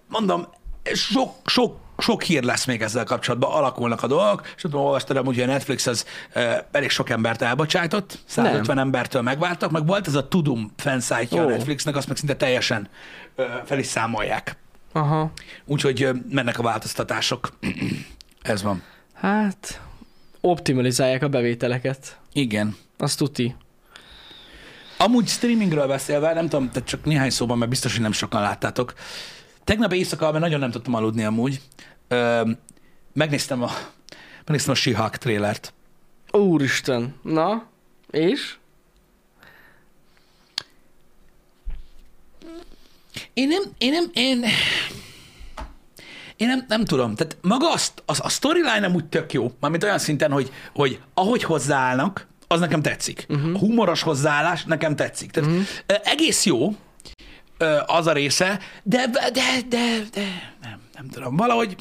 [0.08, 0.48] Mondom,
[0.94, 5.40] sok, sok, sok hír lesz még ezzel kapcsolatban, alakulnak a dolgok, és tudom, olvastad hogy
[5.42, 8.86] a Netflix az ö, elég sok embert elbocsájtott, 150 nem.
[8.86, 11.50] embertől megváltak, meg volt ez a Tudum fanszájtja a Ó.
[11.50, 12.88] Netflixnek, azt meg szinte teljesen
[13.36, 14.58] ö, fel is számolják.
[14.92, 15.32] Aha.
[15.66, 17.58] Úgyhogy mennek a változtatások.
[18.42, 18.82] Ez van.
[19.14, 19.82] Hát,
[20.42, 22.20] optimalizálják a bevételeket.
[22.34, 22.76] Igen.
[22.98, 23.56] Azt tuti.
[24.98, 28.94] Amúgy streamingről beszélve, nem tudom, tehát csak néhány szóban, mert biztos, hogy nem sokan láttátok.
[29.64, 31.62] Tegnap éjszaka, mert nagyon nem tudtam aludni amúgy,
[32.08, 32.50] ö,
[33.14, 33.70] megnéztem a,
[34.46, 35.74] megnéztem a She-Hulk trélert.
[36.32, 37.16] Úristen.
[37.24, 37.68] Na,
[38.12, 38.58] és?
[43.34, 44.46] Én nem, én nem, én,
[46.36, 47.16] én nem, nem tudom.
[47.16, 51.44] Tehát maga azt, az, a storyline amúgy tök jó, mármint olyan szinten, hogy, hogy ahogy
[51.44, 53.26] hozzáállnak, az nekem tetszik.
[53.30, 53.56] Uh-huh.
[53.56, 55.32] A humoros hozzáállás nekem tetszik.
[55.32, 55.66] Tehát uh-huh.
[56.04, 56.76] egész jó
[57.86, 59.30] az a része, de, de,
[59.70, 61.36] de, de nem, nem tudom.
[61.36, 61.76] Valahogy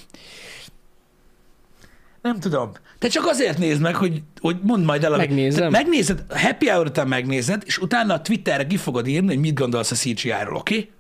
[2.23, 2.73] nem tudom.
[2.99, 5.17] Te csak azért nézd meg, hogy, hogy mondd majd el.
[5.17, 5.59] Megnézem.
[5.59, 9.55] Tehát Megnézed, happy hour után megnézed, és utána a Twitterre ki fogod írni, hogy mit
[9.55, 10.77] gondolsz a CGI-ról, oké?
[10.77, 10.91] Okay?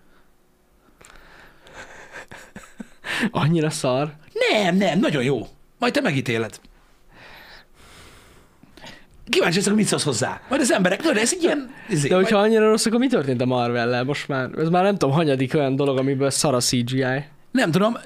[3.30, 4.12] Annyira szar.
[4.52, 5.46] Nem, nem, nagyon jó.
[5.78, 6.60] Majd te megítéled.
[9.28, 10.40] Kíváncsi leszek, hogy mit szólsz hozzá.
[10.48, 11.74] Majd az emberek, tudod, ez egy ilyen...
[11.88, 14.50] Izé, De hogyha majd, annyira rossz, akkor mi történt a Marvel-lel most már?
[14.58, 17.24] Ez már nem tudom, hanyadik olyan dolog, amiből szar a CGI.
[17.50, 17.96] Nem tudom,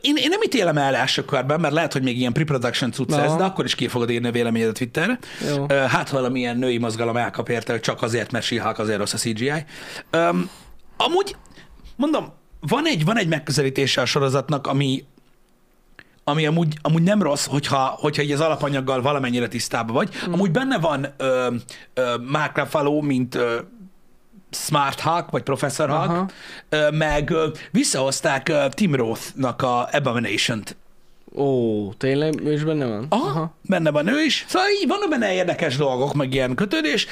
[0.00, 3.34] én, én nem ítélem el első körben, mert lehet, hogy még ilyen pre-production cucc ez,
[3.34, 5.18] de akkor is ki fogod írni a véleményed a Twitterre.
[5.48, 5.66] Jó.
[5.68, 9.52] Hát valamilyen női mozgalom elkap érte, csak azért, mert she azért rossz a CGI.
[10.10, 10.50] Öm,
[10.96, 11.36] amúgy,
[11.96, 12.32] mondom,
[12.68, 15.04] van egy, van egy megközelítése a sorozatnak, ami,
[16.24, 20.10] ami amúgy, amúgy nem rossz, hogyha, hogyha így az alapanyaggal valamennyire tisztában vagy.
[20.28, 20.32] Mm.
[20.32, 21.54] Amúgy benne van ö,
[21.94, 23.58] ö, Mark Ruffalo, mint ö,
[24.50, 26.28] Smart Hawk, vagy Professor Hawk, Aha.
[26.68, 30.76] ö, meg ö, visszahozták ö, Tim Roth-nak a Abomination-t.
[31.34, 33.06] Ó, tényleg ő is benne van?
[33.08, 33.54] Aha, Aha.
[33.62, 34.44] benne van ő is.
[34.48, 37.06] Szóval így vannak benne érdekes dolgok, meg ilyen kötődés.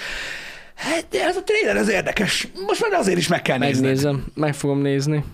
[0.75, 2.49] Hát, de ez a trailer az érdekes.
[2.67, 3.59] Most már azért is meg kell.
[3.59, 5.25] Megnézem, meg fogom nézni.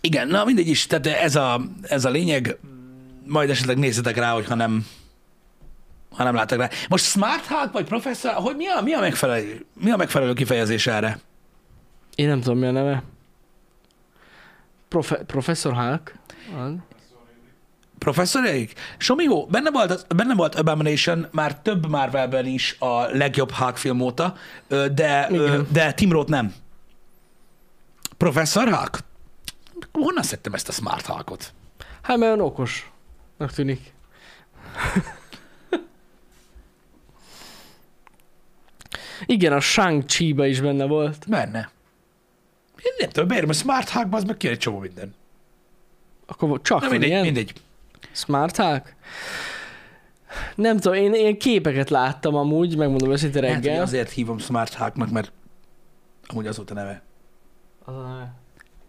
[0.00, 2.58] Igen, na mindegy is, tehát ez a, ez a lényeg.
[3.26, 4.86] Majd esetleg nézzetek rá, hogyha nem,
[6.10, 6.68] ha nem láttak rá.
[6.88, 10.86] Most Smart Hawk vagy Professor, hogy mi a, mi a, megfelelő, mi a megfelelő kifejezés
[10.86, 11.18] erre?
[12.14, 13.02] Én nem tudom, mi a neve.
[14.88, 16.14] Profe- Professor Hulk?
[17.98, 18.72] Professzorék?
[18.98, 24.34] Somigó, benne volt, benne volt Abomination már több Marvelben is a legjobb Hulk film óta,
[24.68, 25.66] de, Igen.
[25.72, 26.54] de Tim Roth nem.
[28.16, 28.98] Professor Hulk?
[30.02, 31.52] Honnan szedtem ezt a Smart Hulkot?
[32.02, 33.92] Hát mert olyan okosnak tűnik.
[39.26, 41.24] Igen, a Shang-Chi-ba is benne volt.
[41.28, 41.70] Benne.
[42.82, 45.14] Én nem tudom, miért, mert Smart Hulk az meg ki egy csomó minden.
[46.26, 47.22] Akkor csak Na mindegy, ilyen?
[47.22, 47.52] mindegy.
[48.12, 48.94] Smart Hulk?
[50.54, 53.82] Nem tudom, én, én képeket láttam amúgy, megmondom őszintén hogy reggel.
[53.82, 55.32] azért hívom Smart Hulknak, mert
[56.26, 57.02] amúgy az volt a neve.
[57.84, 58.34] Az a neve.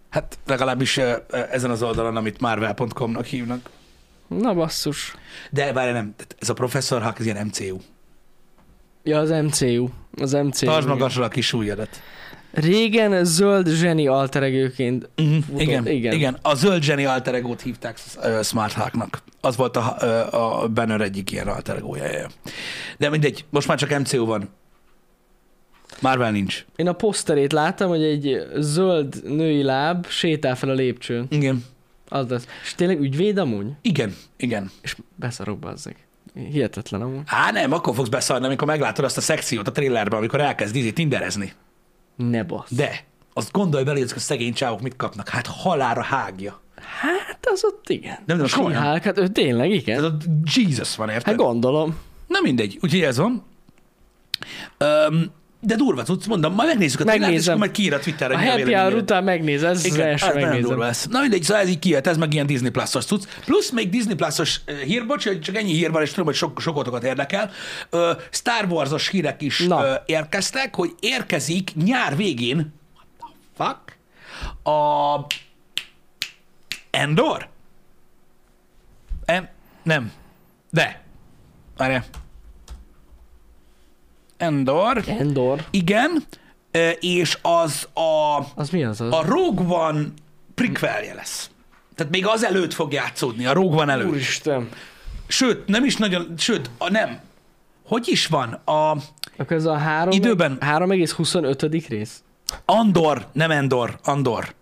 [0.09, 0.99] Hát legalábbis
[1.51, 3.69] ezen az oldalon, amit marvel.com-nak hívnak.
[4.27, 5.15] Na basszus.
[5.51, 7.77] De várj, nem, ez a Professor Hulk, ez ilyen MCU.
[9.03, 9.87] Ja, az MCU.
[10.21, 10.65] Az MCU.
[10.65, 12.01] Tartsd magasra a kis súlyodat.
[12.51, 15.09] Régen zöld zseni alteregőként.
[15.17, 15.43] Uh-huh.
[15.43, 16.37] Futott, Igen, igen, igen.
[16.41, 19.23] A zöld Jenny alter egót hívták uh, Smart Hulknak.
[19.41, 22.05] Az volt a, ö, a Banner egyik ilyen alter egója.
[22.05, 22.27] ja, ja.
[22.97, 24.49] De mindegy, most már csak MCU van.
[26.01, 26.65] Marvel nincs.
[26.75, 31.25] Én a poszterét láttam, hogy egy zöld női láb sétál fel a lépcsőn.
[31.29, 31.63] Igen.
[32.09, 32.47] Az lesz.
[32.63, 33.65] És tényleg ügyvéd amúgy?
[33.81, 34.71] Igen, igen.
[34.81, 35.95] És beszarok bazzeg.
[36.33, 37.21] Hihetetlen amúgy.
[37.25, 40.91] Á, nem, akkor fogsz beszarni, amikor meglátod azt a szekciót a trailerben, amikor elkezd izé
[40.91, 41.53] tinderezni.
[42.15, 42.71] Ne bassz.
[42.71, 45.29] De, azt gondolj bele, hogy a szegény csávok mit kapnak.
[45.29, 46.61] Hát halára hágja.
[47.01, 48.17] Hát az ott igen.
[48.25, 48.81] Nem, nem, komolyan.
[48.81, 50.03] Sihálk, hát ő tényleg Ez igen.
[50.03, 50.17] a
[50.55, 51.25] Jesus van, érted?
[51.25, 51.97] Hát gondolom.
[52.27, 53.43] Na mindegy, úgyhogy ez van.
[54.77, 58.35] Öm, de durva tudsz, mondom, majd megnézzük a trailert, és akkor majd kiír a Twitterre,
[58.35, 60.61] A happy hour után megnéz, ez Igen, első hát megnézem.
[60.61, 61.05] durva lesz.
[61.07, 63.23] Na mindegy, szóval ez így kijött, ez meg ilyen Disney Plus-os cucc.
[63.45, 66.35] Plusz még Disney Plus-os ö, hír, bocs, hogy csak ennyi hír van, és tudom, hogy
[66.35, 67.51] sok, sokotokat érdekel.
[68.31, 69.83] Star Wars-os hírek is Na.
[70.05, 73.97] érkeztek, hogy érkezik nyár végén, what the fuck,
[74.75, 75.25] a
[76.89, 77.47] Endor?
[79.25, 79.49] En,
[79.83, 80.11] nem.
[80.71, 81.01] De.
[81.77, 82.03] Várjál.
[84.39, 85.03] Endor.
[85.07, 85.65] Endor.
[85.71, 86.23] Igen,
[86.99, 89.13] és az a, Az mi az az?
[89.13, 90.01] a Rogue One
[90.55, 91.49] prequelje lesz.
[91.95, 94.07] Tehát még az előtt fog játszódni, a Rogue One előtt.
[94.09, 94.69] Úristen.
[95.27, 97.19] Sőt, nem is nagyon, sőt, a, nem.
[97.87, 98.53] Hogy is van?
[98.53, 98.95] A
[99.37, 100.57] Akkor ez a három, Időben.
[100.61, 101.85] 3,25.
[101.89, 102.23] rész?
[102.65, 104.53] Andor, nem Endor, Andor.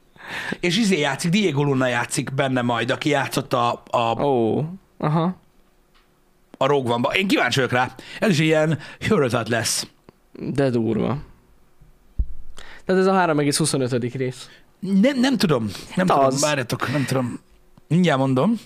[0.59, 4.63] És izé játszik, Diego Luna játszik benne majd, aki játszott a, a, Ó,
[4.97, 5.35] aha.
[6.57, 7.15] A Rogue One-ba.
[7.15, 7.95] Én kíváncsi vagyok rá.
[8.19, 9.87] Ez is ilyen hörötet lesz.
[10.39, 11.17] De durva.
[12.85, 14.11] Tehát ez a 3,25.
[14.13, 14.49] rész.
[14.79, 15.63] Nem, nem tudom.
[15.95, 16.25] Nem Hát tudom.
[16.25, 16.41] az.
[16.41, 17.39] Várjatok, nem tudom.
[17.87, 18.59] Mindjárt mondom.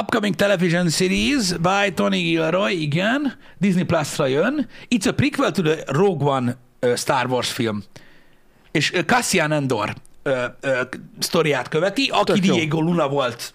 [0.00, 3.32] Upcoming television series by Tony Gilroy, igen.
[3.58, 4.68] Disney Plus-ra jön.
[4.88, 7.82] It's a prequel to the Rogue One uh, Star Wars film.
[8.70, 10.70] És uh, Cassian Endor uh, uh,
[11.18, 12.54] sztoriát követi, aki Tök jó.
[12.54, 13.54] Diego Luna volt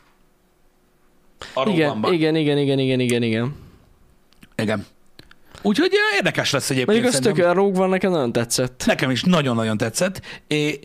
[1.53, 3.55] a Rogue Igen, igen, igen, igen, igen, igen, igen.
[4.55, 4.85] Igen.
[5.61, 6.87] Úgyhogy érdekes lesz egyébként.
[6.87, 7.45] Mondjuk az szerintem.
[7.45, 8.83] tök, a Rogue van nekem nagyon tetszett.
[8.85, 10.21] Nekem is nagyon-nagyon tetszett.
[10.47, 10.79] É,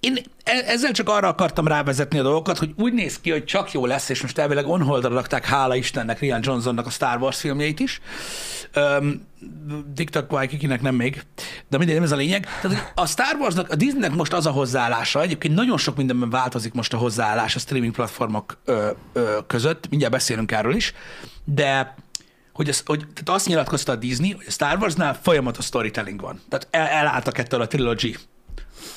[0.00, 3.72] Én e- ezzel csak arra akartam rávezetni a dolgokat, hogy úgy néz ki, hogy csak
[3.72, 7.40] jó lesz, és most elvileg on hold rakták, hála Istennek, Rian Johnsonnak a Star Wars
[7.40, 8.00] filmjeit is.
[8.76, 9.26] Um,
[9.94, 11.22] TikTok Waikiki-nek nem még,
[11.68, 12.46] de mindegy, nem ez a lényeg.
[12.60, 16.72] Tehát a Star Warsnak, a Disneynek most az a hozzáállása, egyébként nagyon sok mindenben változik
[16.72, 20.94] most a hozzáállás a streaming platformok ö, ö, között, mindjárt beszélünk erről is,
[21.44, 21.94] de
[22.56, 26.40] hogy, az, hogy tehát azt nyilatkozta a Disney, hogy a Star Warsnál folyamatos storytelling van.
[26.48, 28.18] Tehát el, elálltak ettől a trilogy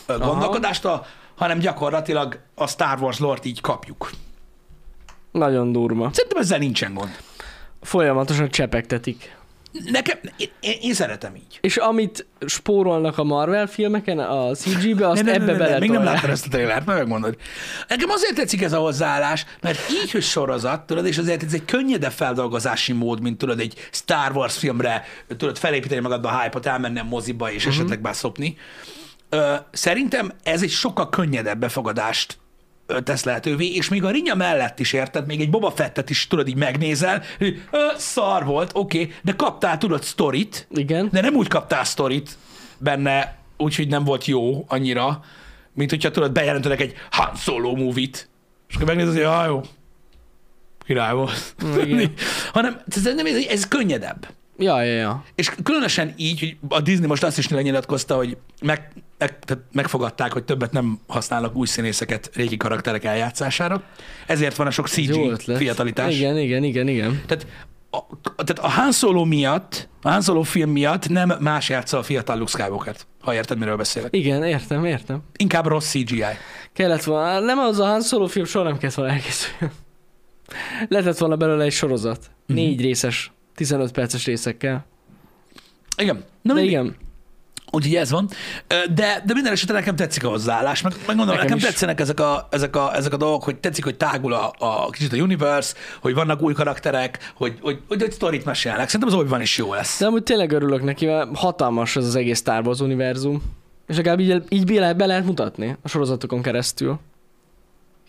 [0.07, 4.11] gondolkodástól, hanem gyakorlatilag a Star Wars lort így kapjuk.
[5.31, 6.09] Nagyon durva.
[6.13, 7.19] Szerintem ezzel nincsen gond.
[7.81, 9.37] Folyamatosan csepegtetik.
[9.71, 10.49] Nekem, én,
[10.81, 11.57] én, szeretem így.
[11.61, 15.79] És amit spórolnak a Marvel filmeken, a CG-be, azt Ne, ne, ebbe ne, ne, ne,
[15.79, 17.37] Még nem bele láttad ezt a trailert, meg megmondod.
[17.87, 21.65] Nekem azért tetszik ez a hozzáállás, mert így, hogy sorozat, tudod, és azért ez egy
[21.65, 25.05] könnyedebb feldolgozási mód, mint tudod, egy Star Wars filmre,
[25.37, 27.73] tudod, felépíteni magadba a hype-ot, elmenni a moziba, és uh-huh.
[27.73, 28.57] esetleg beszopni.
[29.29, 32.37] Ö, szerintem ez egy sokkal könnyedebb befogadást
[33.03, 36.47] tesz lehetővé, és még a rinya mellett is érted, még egy Boba Fettet is tudod
[36.47, 41.09] így megnézel, hogy ö, szar volt, oké, okay, de kaptál tudod sztorit, Igen.
[41.11, 42.37] de nem úgy kaptál sztorit
[42.77, 45.23] benne, úgyhogy nem volt jó annyira,
[45.73, 48.29] mint hogyha tudod, bejelentenek egy Han Solo movie-t,
[48.69, 49.61] és akkor megnézed, hogy ah, jó,
[50.85, 51.55] király volt.
[52.53, 54.27] Hanem ez, nem, ez, ez könnyedebb.
[54.59, 55.23] Ja, ja, ja.
[55.35, 60.33] És különösen így, hogy a Disney most azt is lenyilatkozta, hogy meg, meg, tehát megfogadták,
[60.33, 63.83] hogy többet nem használnak új színészeket régi karakterek eljátszására.
[64.27, 66.15] Ezért van a sok CG fiatalitás.
[66.15, 67.21] Igen, igen, igen, igen.
[67.25, 67.47] Tehát
[67.91, 72.03] a, tehát a Han Solo miatt, a Han Solo film miatt nem más játsza a
[72.03, 74.15] fiatal Luke Skywalker-t, ha érted, miről beszélek.
[74.15, 75.23] Igen, értem, értem.
[75.37, 76.23] Inkább rossz CGI.
[76.73, 79.73] Kellett volna, nem az a Han Solo film soha nem kellett volna elkészülni.
[80.87, 82.31] Lehetett volna belőle egy sorozat.
[82.45, 82.57] Mhm.
[82.57, 84.85] Négy részes, 15 perces részekkel.
[85.97, 86.23] Igen.
[86.41, 86.95] Na, De igen,
[87.71, 88.29] Úgyhogy ez van.
[88.67, 90.81] De, de minden esetre nekem tetszik a hozzáállás.
[90.81, 93.83] Meg, meg gondolom, nekem, Nekem tetszenek ezek a, ezek, a, ezek a dolgok, hogy tetszik,
[93.83, 98.11] hogy tágul a, a kicsit a universe, hogy vannak új karakterek, hogy, hogy, hogy egy
[98.11, 98.89] sztorit mesélnek.
[98.89, 99.99] Szerintem az obi is jó lesz.
[99.99, 103.41] de amúgy tényleg örülök neki, mert hatalmas ez az egész Star Wars univerzum.
[103.87, 106.99] És legalább így, így be lehet mutatni a sorozatokon keresztül.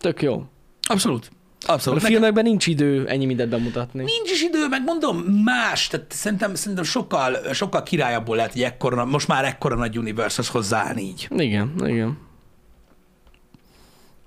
[0.00, 0.44] Tök jó.
[0.88, 1.30] Abszolút.
[1.66, 2.00] A Abszolút.
[2.00, 4.02] Nekem filmekben nincs idő ennyi mindent bemutatni.
[4.04, 5.86] nincs is idő, meg mondom, más.
[5.86, 11.02] Tehát szerintem, szerintem sokkal, sokkal királyabbul lehet egy ekkora, most már ekkora nagy universe hozzáállni
[11.02, 11.28] így.
[11.36, 12.18] Igen, igen.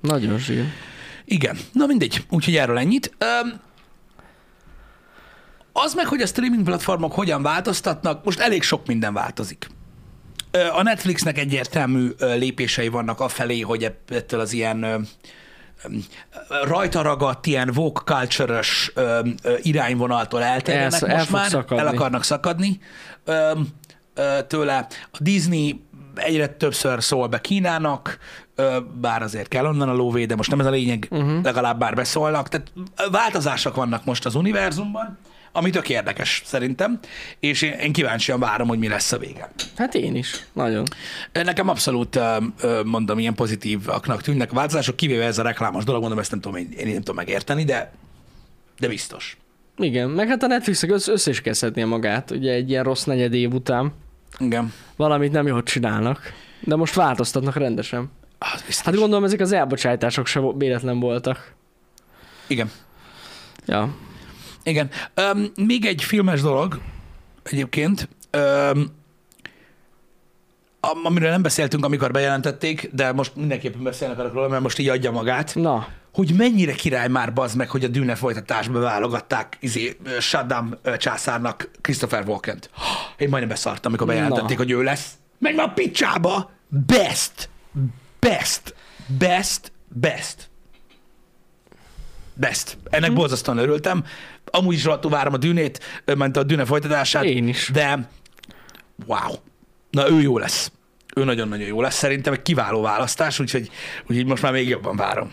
[0.01, 0.65] Nagyon zsír.
[1.25, 3.15] Igen, na mindegy, úgyhogy erről ennyit.
[3.17, 3.59] Öm,
[5.73, 9.67] az meg, hogy a streaming platformok hogyan változtatnak, most elég sok minden változik.
[10.73, 15.07] A Netflixnek egyértelmű lépései vannak afelé, hogy ettől az ilyen
[16.63, 18.61] rajta ragadt, ilyen woke culture
[19.61, 21.77] irányvonaltól elterjednek Elsz- el most fog már, szakadni.
[21.77, 22.79] el akarnak szakadni
[24.47, 24.87] tőle.
[25.11, 25.83] A Disney
[26.15, 28.17] egyre többször szól be Kínának,
[29.01, 31.43] bár azért kell onnan a lóvé, de most nem ez a lényeg, uh-huh.
[31.43, 32.49] legalább bár beszólnak.
[32.49, 32.71] Tehát
[33.11, 35.17] változások vannak most az univerzumban,
[35.55, 36.99] ami tök érdekes szerintem,
[37.39, 39.51] és én, én kíváncsian várom, hogy mi lesz a vége.
[39.77, 40.45] Hát én is.
[40.53, 40.83] Nagyon.
[41.33, 42.19] Nekem abszolút,
[42.85, 46.57] mondom, ilyen pozitívaknak tűnnek a változások, kivéve ez a reklámos dolog, mondom, ezt nem tudom,
[46.57, 47.91] én, én nem tudom megérteni, de,
[48.79, 49.37] de biztos.
[49.77, 51.41] Igen, meg hát a Netflixnek össze, össze is
[51.85, 53.93] magát, ugye egy ilyen rossz negyed év után.
[54.39, 54.73] Igen.
[54.95, 56.33] Valamit nem jót csinálnak.
[56.59, 58.11] De most változtatnak rendesen.
[58.39, 58.85] Az biztos.
[58.85, 61.53] Hát gondolom ezek az elbocsátások se véletlen voltak.
[62.47, 62.71] Igen.
[63.65, 63.95] Ja.
[64.63, 64.89] Igen.
[65.33, 66.79] Um, még egy filmes dolog
[67.43, 69.01] egyébként, um,
[70.79, 75.11] am- amiről nem beszéltünk, amikor bejelentették, de most mindenképpen beszélnek arról mert most így adja
[75.11, 80.75] magát, Na, hogy mennyire király már bazd meg, hogy a Dűne folytatásba válogatták izé, Saddam
[80.97, 82.69] császárnak Christopher Walken-t.
[83.17, 84.63] Én majdnem beszartam, amikor bejelentették, Na.
[84.63, 85.11] hogy ő lesz.
[85.39, 86.51] Menj már a picsába!
[86.67, 87.49] Best!
[88.19, 88.75] Best!
[89.17, 89.71] Best!
[89.87, 90.49] Best!
[92.33, 92.77] Best.
[92.89, 93.15] Ennek hm.
[93.15, 94.03] borzasztóan örültem.
[94.55, 97.23] Amúgy is rohadtul várom a dűnét, ment a dűne folytatását.
[97.23, 97.69] Én is.
[97.73, 98.09] De
[99.05, 99.33] wow.
[99.89, 100.71] Na ő jó lesz.
[101.15, 101.95] Ő nagyon-nagyon jó lesz.
[101.95, 103.69] Szerintem egy kiváló választás, úgyhogy,
[104.07, 105.31] úgyhogy most már még jobban várom,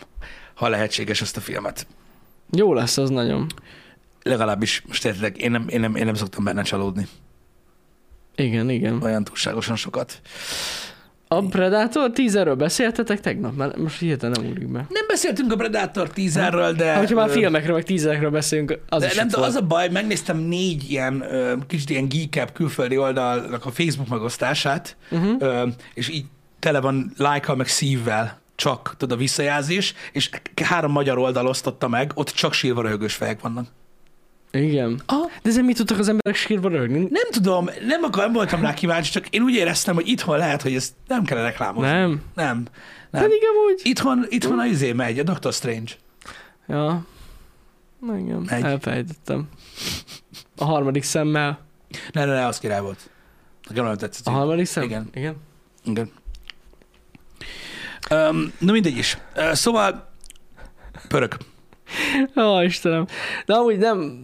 [0.55, 1.87] ha lehetséges ezt a filmet.
[2.51, 3.47] jó lesz az nagyon.
[4.23, 7.09] Legalábbis, most érted, én nem, én, nem, én nem szoktam benne csalódni
[8.37, 9.03] Igen, igen.
[9.03, 10.21] olyan túlságosan sokat.
[11.33, 13.57] A Predator 10-ről beszéltetek tegnap?
[13.57, 14.87] Mert most hirtelen nem ugrik be.
[14.89, 16.85] Nem beszéltünk a Predator 10-ről, de...
[16.85, 19.89] Hát, hogyha már filmekről, meg tízekről beszélünk, az De is nem tudom, az a baj,
[19.89, 21.25] megnéztem négy ilyen
[21.67, 25.69] kicsit ilyen geekebb külföldi oldalnak a Facebook megosztását, Uh-huh.
[25.95, 26.25] és így
[26.59, 30.31] tele van lájkkal, meg szívvel csak tudod, a visszajelzés, és
[30.63, 33.67] három magyar oldal osztotta meg, ott csak sírva röhögős fejek vannak.
[34.53, 35.03] Igen.
[35.07, 36.99] Ah, De ezen mit tudtak az emberek sírva röhögni?
[36.99, 40.63] nem tudom, nem, akar, nem voltam rá kíváncsi, csak én úgy éreztem, hogy itthon lehet,
[40.63, 41.91] hogy ezt nem kell reklámozni.
[41.91, 42.23] Nem.
[42.35, 42.63] Nem.
[43.11, 43.23] nem.
[43.23, 43.81] Pedig amúgy.
[43.83, 45.93] Itthon, itthon a izé megy, a Doctor Strange.
[46.69, 47.07] Ja.
[48.01, 48.63] Na igen, Megy.
[48.63, 49.49] elfelejtettem.
[50.57, 51.59] A harmadik szemmel.
[52.13, 53.11] Ne, ne, ne, az király volt.
[53.69, 54.27] Nekem nagyon tetszett.
[54.27, 54.83] A harmadik szem?
[54.83, 55.09] Igen.
[55.15, 55.37] Igen.
[55.85, 56.11] Igen.
[58.11, 59.19] Um, na mindegy is.
[59.37, 60.11] Uh, szóval
[61.09, 61.37] pörög.
[62.37, 63.07] Ó, Istenem.
[63.47, 64.21] De amúgy nem,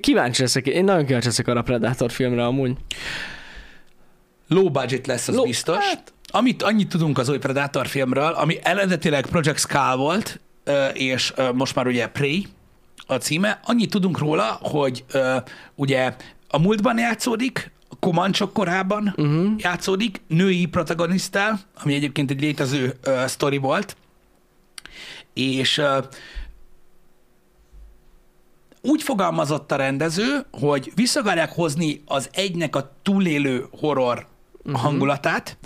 [0.00, 2.72] kíváncsi leszek, én nagyon kíváncsi leszek arra a Predator filmre amúgy.
[4.48, 5.76] Low budget lesz, az Low- biztos.
[5.76, 10.40] hát- Amit annyit tudunk az új Predator filmről, ami eredetileg Project Skull volt,
[10.92, 12.46] és most már ugye Prey
[13.06, 15.04] a címe, annyit tudunk róla, hogy
[15.74, 16.14] ugye
[16.48, 19.50] a múltban játszódik, a komancsok korában Uh-huh.
[19.58, 22.94] játszódik, női protagonisztál, ami egyébként egy létező
[23.26, 23.96] sztori volt,
[25.34, 25.82] és
[28.88, 34.26] úgy fogalmazott a rendező, hogy vissza akarják hozni az egynek a túlélő horror
[34.64, 34.80] uh-huh.
[34.80, 35.56] hangulatát,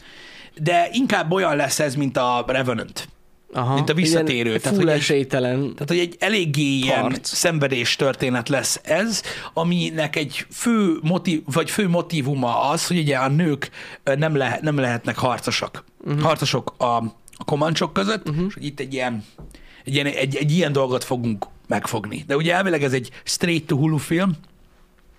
[0.63, 3.09] de inkább olyan lesz ez, mint a Revenant.
[3.55, 3.75] Aha.
[3.75, 5.07] Mint a visszatérő, Ilyen tehát, hogy egy-.
[5.47, 11.89] Tehát, hogy egy eléggé ilyen szenvedés történet lesz ez, aminek egy fő, motiv, vagy fő
[11.89, 13.71] motivuma az, hogy ugye a nők
[14.05, 15.85] nem, le, nem lehetnek harcosak.
[16.05, 16.23] Uh-huh.
[16.23, 16.97] Harcosok a,
[17.37, 18.45] a komancsok között, uh-huh.
[18.49, 19.25] és hogy itt egy ilyen,
[19.85, 22.25] egy, ilyen, egy, egy ilyen dolgot fogunk megfogni.
[22.27, 24.33] De ugye elvileg ez egy straight to Hulu film,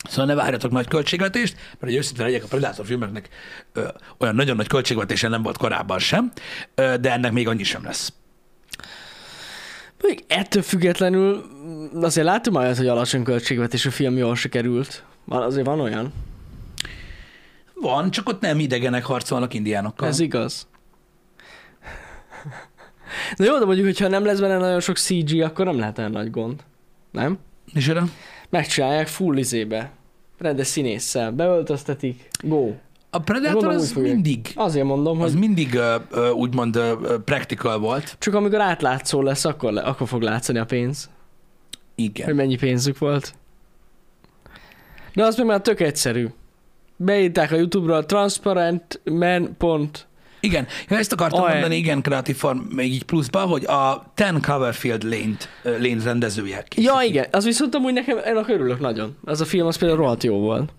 [0.10, 3.30] Szóval ne várjatok nagy költségvetést, mert hogy őszintén legyek, a Predator filmeknek
[3.74, 3.88] ö,
[4.18, 6.32] olyan nagyon nagy költségvetése nem volt korábban sem,
[6.76, 8.13] ö, de ennek még annyi sem lesz.
[10.02, 11.46] Még ettől függetlenül
[12.02, 15.04] azért látom már, hogy alacsony költségvetésű film jól sikerült.
[15.28, 16.13] Azért van olyan.
[17.74, 20.08] Van, csak ott nem idegenek harcolnak indiánokkal.
[20.08, 20.68] Ez igaz.
[23.36, 26.12] Na jó, de mondjuk, hogyha nem lesz benne nagyon sok CG, akkor nem lehet olyan
[26.12, 26.64] nagy gond.
[27.12, 27.38] Nem?
[27.74, 28.04] És erre?
[28.50, 29.92] Megcsinálják full izébe.
[30.38, 31.32] Rendes színésszel.
[31.32, 32.28] Beöltöztetik.
[32.42, 32.72] Go.
[33.10, 35.80] A Predator Gondolom, az mindig, Azért mondom, hogy az mindig
[36.12, 36.92] uh, úgymond uh,
[37.26, 38.16] practical volt.
[38.20, 41.10] csak amikor átlátszó lesz, akkor, le, akkor fog látszani a pénz.
[41.96, 42.36] Hogy Igen.
[42.36, 43.34] mennyi pénzük volt.
[45.14, 46.28] De az meg már tök egyszerű.
[46.96, 50.08] Beírták a Youtube-ra transparent man pont.
[50.43, 51.51] Igen, ja, ezt akartam Aj.
[51.51, 56.63] mondani, igen, Creative Farm még így pluszba, hogy a Ten Coverfield Lane-t, Lane rendezője.
[56.75, 59.17] Ja, igen, az viszont amúgy nekem, ennek örülök nagyon.
[59.25, 60.73] Az a film, az például rohadt jó volt.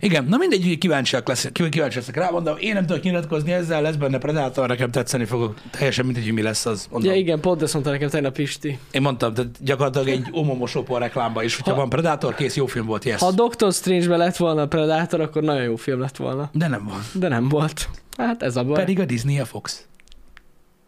[0.00, 3.94] Igen, na mindegy, kíváncsiak lesz, kíváncsi leszek rá, mondom, én nem tudok nyilatkozni ezzel, lesz
[3.94, 6.86] benne Predator, nekem tetszeni fogok, teljesen mindegy, hogy mi lesz az.
[6.90, 7.10] Mondom.
[7.12, 8.78] Ja, igen, pont ezt mondta nekem tegnap Pisti.
[8.90, 12.86] Én mondtam, tehát gyakorlatilag egy omomosopor reklámba is, hogyha Ha- van Predator, kész, jó film
[12.86, 13.20] volt, yes.
[13.20, 16.50] Ha Doctor Strange-be lett volna a Predator, akkor nagyon jó film lett volna.
[16.52, 17.00] De nem van.
[17.12, 17.88] De nem volt.
[18.16, 18.74] Hát ez a baj.
[18.74, 19.86] Pedig a Disney a Fox.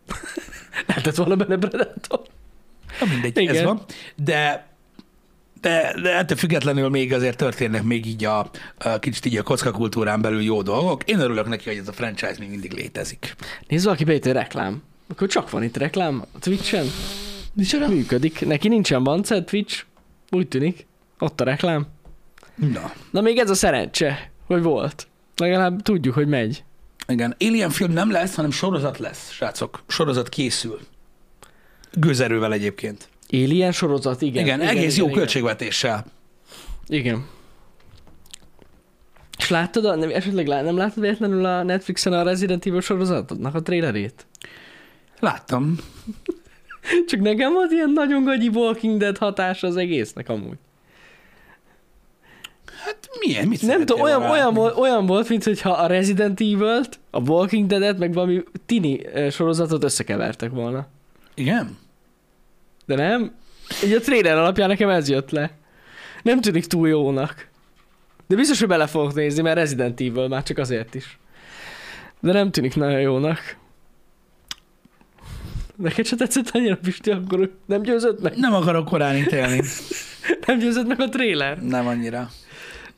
[0.87, 2.21] Lehetett volna benne Predator.
[3.01, 3.55] Na mindegy, Igen.
[3.57, 3.83] ez van.
[4.17, 4.69] De,
[5.61, 10.21] de, de ettől függetlenül még azért történnek még így a, a kicsit így a kockakultúrán
[10.21, 11.03] belül jó dolgok.
[11.05, 13.37] Én örülök neki, hogy ez a franchise még mindig létezik.
[13.69, 14.83] Nézd, valaki beírt egy reklám.
[15.09, 16.87] Akkor csak van itt reklám a Twitch-en.
[17.53, 17.89] Micsoda?
[17.89, 18.47] Működik.
[18.47, 19.83] Neki nincsen banced Twitch.
[20.31, 20.87] Úgy tűnik.
[21.19, 21.87] Ott a reklám.
[22.55, 25.07] Na, Na még ez a szerencse, hogy volt.
[25.37, 26.65] Legalább tudjuk, hogy megy.
[27.09, 27.37] igen.
[27.41, 29.83] Alien film nem lesz, hanem sorozat lesz, srácok.
[29.87, 30.81] Sorozat készül.
[31.93, 33.09] Gőzerővel egyébként.
[33.33, 34.45] Alien sorozat, igen.
[34.45, 36.05] Igen, igen egész jó költségvetéssel.
[36.87, 37.27] Igen.
[39.39, 43.55] És láttad, a, nem, esetleg lá, nem láttad véletlenül a Netflixen a Resident Evil sorozatnak
[43.55, 44.27] a trailerét?
[45.21, 45.79] Láttam.
[47.09, 50.57] Csak nekem volt ilyen nagyon gagyi Walking Dead hatás az egésznek amúgy.
[52.85, 53.49] Hát milyen?
[53.49, 54.59] Mit Nem tudom, olyan, olyan, látni?
[54.59, 59.85] volt, olyan volt, mint hogyha a Resident Evil-t, a Walking Dead-et, meg valami tini sorozatot
[59.85, 60.87] összekevertek volna.
[61.35, 61.79] Igen?
[62.91, 63.35] De nem?
[63.85, 65.51] Így a trailer alapján nekem ez jött le.
[66.23, 67.49] Nem tűnik túl jónak.
[68.27, 71.19] De biztos, hogy bele fogok nézni, mert Resident Evil már csak azért is.
[72.21, 73.57] De nem tűnik nagyon jónak.
[75.77, 78.37] Neked se tetszett annyira, Pisti, akkor nem győzött meg?
[78.37, 79.63] Nem akarok korán ítélni.
[80.47, 81.63] Nem győzött meg a trailer?
[81.63, 82.31] Nem annyira.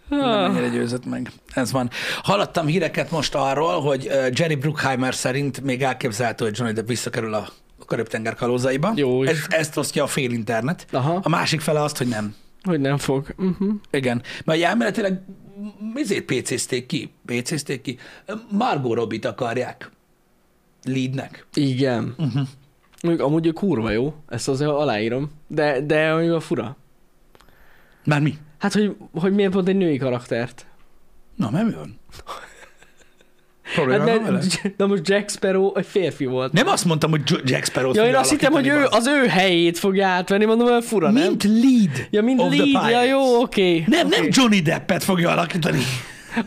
[0.08, 1.30] Nem Ah, annyira győzött meg.
[1.54, 1.90] Ez van.
[2.22, 7.48] Hallottam híreket most arról, hogy Jerry Bruckheimer szerint még elképzelhető, hogy Johnny Depp visszakerül a
[7.92, 8.92] Karib-tenger kalózaiba.
[8.96, 9.30] Jó is.
[9.30, 10.86] Ez, ezt osztja a fél internet.
[10.90, 12.34] Aha, A másik fele azt, hogy nem.
[12.62, 13.34] hogy nem fog.
[13.38, 13.74] Uh-huh.
[13.90, 14.22] Igen.
[14.44, 15.20] Mert elméletileg
[15.94, 17.12] mizét PC-zték ki?
[17.26, 17.98] PC-zték ki?
[18.50, 19.90] Margot Robbie-t akarják.
[20.84, 21.46] Leadnek.
[21.54, 22.14] Igen.
[22.18, 22.48] Uh-huh.
[23.02, 25.30] Mondjuk amúgy ő kurva jó, ezt azért aláírom.
[25.46, 26.76] De, de mondjuk a fura.
[28.04, 28.38] Már mi?
[28.58, 30.66] Hát, hogy, hogy miért pont egy női karaktert?
[31.36, 31.72] Na, mert mi
[33.74, 34.30] Hát Probléma vele?
[34.30, 36.52] mert, na most Jack Sparrow egy férfi volt.
[36.52, 39.78] Nem azt mondtam, hogy Jack Sparrow-t Ja, én azt hittem, hogy ő, az ő helyét
[39.78, 41.26] fogja átvenni, mondom, olyan fura, nem?
[41.28, 43.84] Mint lead Ja, mint lead, ja, jó, oké.
[43.86, 44.16] Nem, oké.
[44.20, 45.80] nem Johnny Deppet fogja alakítani.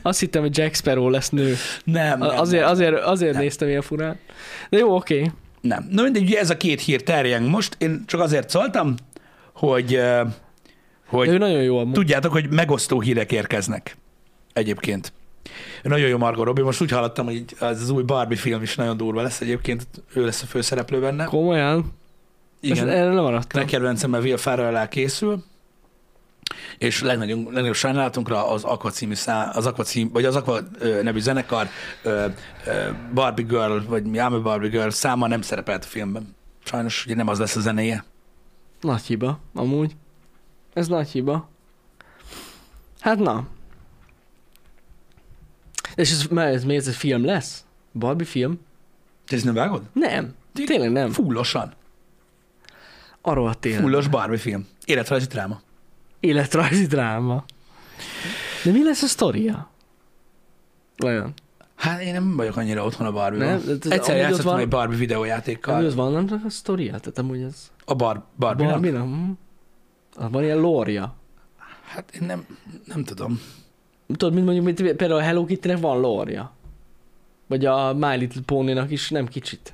[0.01, 1.55] Azt hittem, hogy Jack Sparrow lesz nő.
[1.83, 2.71] Nem, nem, azért nem.
[2.71, 3.41] azért, azért Nem.
[3.41, 4.19] néztem ilyen furán.
[4.69, 5.31] De jó, oké.
[5.61, 5.87] nem.
[5.91, 7.75] Na mindegy, ugye ez a két hír terjeng most.
[7.79, 8.95] Én csak azért szóltam,
[9.53, 11.93] hogy, eh, De hogy ő nagyon jó amúgy.
[11.93, 13.97] tudjátok, hogy megosztó hírek érkeznek.
[14.53, 15.13] Egyébként.
[15.83, 16.63] Nagyon jó Margot Robbie.
[16.63, 19.87] Most úgy hallottam, hogy az, az új Barbie film is nagyon durva lesz egyébként.
[20.13, 21.23] Ő lesz a főszereplő benne.
[21.23, 21.77] Komolyan?
[22.61, 22.89] Ezt, Igen.
[22.89, 23.59] erre nem maradtam.
[23.59, 25.43] Legkedvencemmel Will ferrell készül,
[26.77, 31.03] és legnagyobb, legnagyobb sajnálatunkra az Aqua című szá, az Aqua cím, vagy az Aqua ö,
[31.03, 31.67] nevű zenekar
[32.03, 32.25] ö,
[32.65, 36.35] ö, Barbie Girl, vagy mi I'm a Barbie Girl száma nem szerepelt a filmben.
[36.63, 38.03] Sajnos ugye nem az lesz a zenéje.
[38.81, 39.95] Nagy hiba, amúgy.
[40.73, 41.49] Ez nagy hiba.
[42.99, 43.47] Hát na.
[45.95, 47.65] És ez, mert ez, mi ez, film lesz?
[47.91, 48.59] Barbie film?
[49.27, 49.81] Te ezt nem vágod?
[49.93, 50.33] Nem.
[50.65, 51.11] Tényleg nem.
[51.11, 51.73] Fullosan.
[53.21, 53.81] Arról tényleg.
[53.81, 54.67] Fullos Barbie film.
[54.85, 55.61] Életrajzi dráma.
[56.19, 57.45] Életrajzi dráma.
[58.63, 59.69] De mi lesz a sztoria?
[61.03, 61.33] Olyan.
[61.75, 63.61] Hát én nem vagyok annyira otthon a barbie Nem?
[63.65, 63.77] nem?
[63.89, 65.85] Egyszer játszottam van- egy Barbie videójátékkal.
[65.85, 66.99] az van annak a sztoria?
[66.99, 67.71] Tehát amúgy ez...
[67.85, 68.73] A bar- Barbie-nak?
[68.73, 69.03] Barbie-nak?
[69.07, 69.31] Hm?
[70.31, 71.15] Van ilyen lória.
[71.85, 72.45] Hát én nem,
[72.85, 73.39] nem tudom.
[74.07, 76.51] Tudod, mint mondjuk, mint például a Hello Kitty-nek van lória.
[77.47, 79.73] Vagy a My Little Pony-nak is nem kicsit.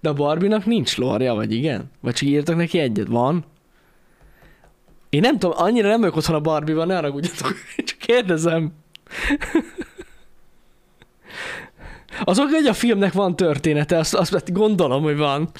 [0.00, 1.90] De a Barbie-nak nincs lória, vagy igen?
[2.00, 3.06] Vagy csak írtak neki egyet?
[3.06, 3.44] Van?
[5.08, 8.72] Én nem tudom, annyira nem vagyok otthon a Barbie-ban, ne haragudjatok, csak kérdezem.
[12.24, 15.50] Azok, hogy a filmnek van története, azt, azt gondolom, hogy van.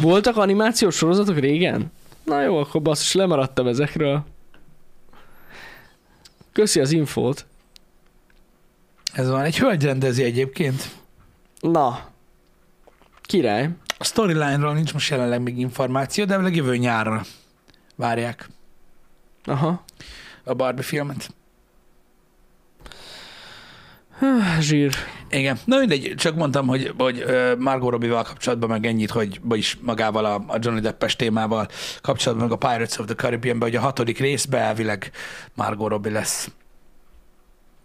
[0.00, 1.92] Voltak animációs sorozatok régen?
[2.28, 4.24] Na jó, akkor basszus, lemaradtam ezekről.
[6.52, 7.46] Köszi az infót.
[9.12, 9.42] Ez van.
[9.42, 10.90] Egy hölgy rendezi egyébként.
[11.60, 12.08] Na.
[13.20, 13.70] Király.
[13.98, 17.22] A storyline-ról nincs most jelenleg még információ, de a jövő nyárra
[17.94, 18.48] várják
[19.44, 19.84] Aha.
[20.44, 21.34] a Barbie filmet.
[24.60, 24.94] Zsír.
[25.30, 25.58] Igen.
[25.64, 27.24] Na mindegy, csak mondtam, hogy, hogy
[27.58, 31.68] Margot Robbie-val kapcsolatban meg ennyit, hogy vagyis magával a, a Johnny Deppes témával
[32.00, 35.10] kapcsolatban, meg a Pirates of the Caribbean-ben, hogy a hatodik részben elvileg
[35.54, 36.50] Margot Robbie lesz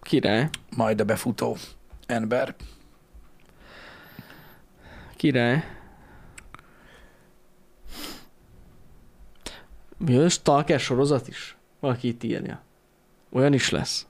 [0.01, 0.49] Király.
[0.75, 1.57] majd a befutó
[2.05, 2.55] ember.
[5.15, 5.63] Király.
[9.97, 11.57] Mi az Stalker sorozat is?
[11.79, 12.61] Valaki itt írja.
[13.31, 14.07] Olyan is lesz.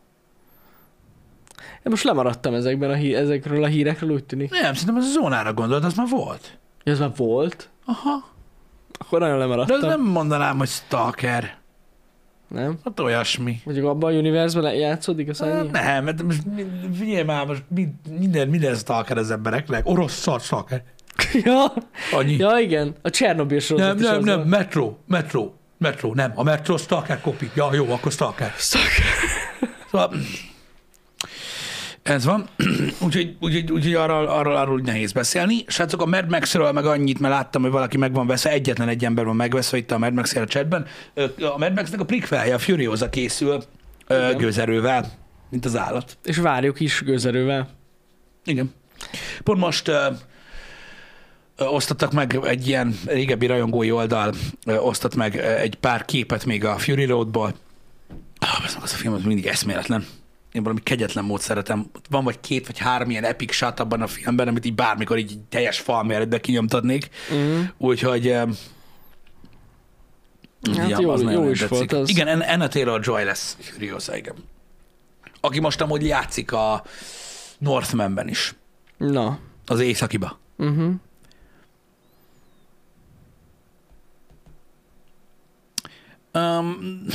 [1.85, 4.51] Én most lemaradtam ezekben a hí- ezekről a hírekről, úgy tűnik.
[4.51, 6.57] Nem, szerintem az a zónára gondolt, az már volt.
[6.83, 7.69] Ja, ez már volt?
[7.85, 8.31] Aha.
[8.99, 9.75] Akkor nagyon De lemaradtam.
[9.75, 11.57] az nem mondanám, hogy stalker.
[12.47, 12.77] nem?
[12.83, 13.61] Hát olyasmi.
[13.65, 15.69] Mondjuk abban a univerzumban játszódik a Hát szányi?
[15.71, 16.41] nem, mert most
[16.97, 19.87] figyelj már, most mi- minden, minden stalker az embereknek.
[19.87, 20.83] Orosz szar stalker.
[21.45, 21.73] ja,
[22.11, 22.37] Annyi.
[22.37, 22.95] ja, igen.
[23.01, 24.49] A Csernobyl sorozat nem, nem, nem, volt.
[24.49, 26.31] metro, metro, metro, nem.
[26.35, 27.49] A metro stalker kopi.
[27.55, 28.51] Ja, jó, akkor stalker.
[28.57, 29.03] Stalker.
[29.91, 30.13] Szóval,
[32.03, 32.47] ez van.
[33.05, 35.63] úgyhogy, úgyhogy, úgyhogy arról, arról, arról nehéz beszélni.
[35.67, 39.05] Srácok, a Mad Max-ről meg annyit, mert láttam, hogy valaki meg van veszve, egyetlen egy
[39.05, 40.85] ember van megveszve itt a Mad max a chatben.
[41.53, 43.63] A Mad Max-nek a prequelje, a Furiosa készül
[44.07, 44.37] Igen.
[44.37, 45.11] gőzerővel,
[45.49, 46.17] mint az állat.
[46.23, 47.69] És várjuk is gőzerővel.
[48.45, 48.73] Igen.
[49.43, 50.07] Pont most ö,
[51.57, 54.33] ö, osztottak meg egy ilyen régebbi rajongói oldal,
[54.65, 57.53] ö, osztott meg egy pár képet még a Fury Roadból.
[58.39, 60.05] Ah, az a film az mindig eszméletlen.
[60.53, 61.85] Én valami kegyetlen mód szeretem.
[62.09, 65.39] Van vagy két vagy három ilyen epic shot abban a filmben, amit így bármikor így
[65.49, 67.09] teljes falméretbe kinyomtatnék.
[67.33, 67.61] Mm.
[67.77, 68.27] Úgyhogy...
[68.31, 68.47] Hát
[70.89, 71.77] ja, jó- az jó is tetszik.
[71.77, 72.09] volt az.
[72.09, 74.35] Igen, En- Anna Taylor-Joy lesz Furiosa, igen.
[75.41, 76.83] Aki most amúgy játszik a
[77.57, 78.55] Northmanben is,
[78.97, 79.39] Na.
[79.65, 80.39] az északiba.
[80.57, 80.93] Uh-huh.
[86.33, 87.05] Um,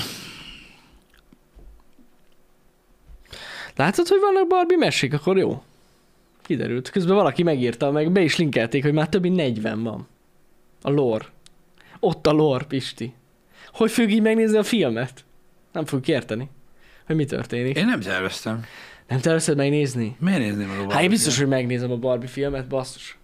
[3.78, 5.62] Látod, hogy vannak Barbie mesék, akkor jó.
[6.42, 6.90] Kiderült.
[6.90, 10.08] Közben valaki megírta, meg be is linkelték, hogy már több mint 40 van.
[10.82, 11.24] A lore.
[12.00, 13.14] Ott a lore, Pisti.
[13.72, 15.24] Hogy fogjuk így megnézni a filmet?
[15.72, 16.48] Nem fogjuk érteni,
[17.06, 17.76] hogy mi történik.
[17.76, 18.64] én nem terveztem.
[19.08, 20.16] Nem tervezed megnézni?
[20.18, 23.18] Miért nézném a Hát én biztos, hogy megnézem a Barbie filmet, basszus.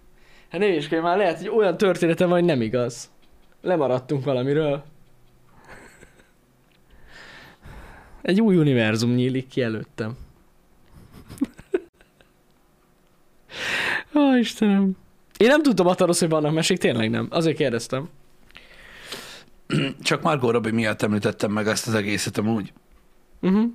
[0.49, 3.11] Hát ne is már lehet, hogy olyan története van, hogy nem igaz.
[3.63, 4.85] Lemaradtunk valamiről.
[8.23, 10.17] Egy új univerzum nyílik ki előttem.
[14.15, 14.97] Ó, Istenem.
[15.37, 17.27] Én nem tudtam attól, hogy vannak mesék, tényleg nem.
[17.31, 18.09] Azért kérdeztem.
[20.03, 22.73] Csak Margot Robbie miatt említettem meg ezt az egészet amúgy.
[23.41, 23.71] Uh-huh.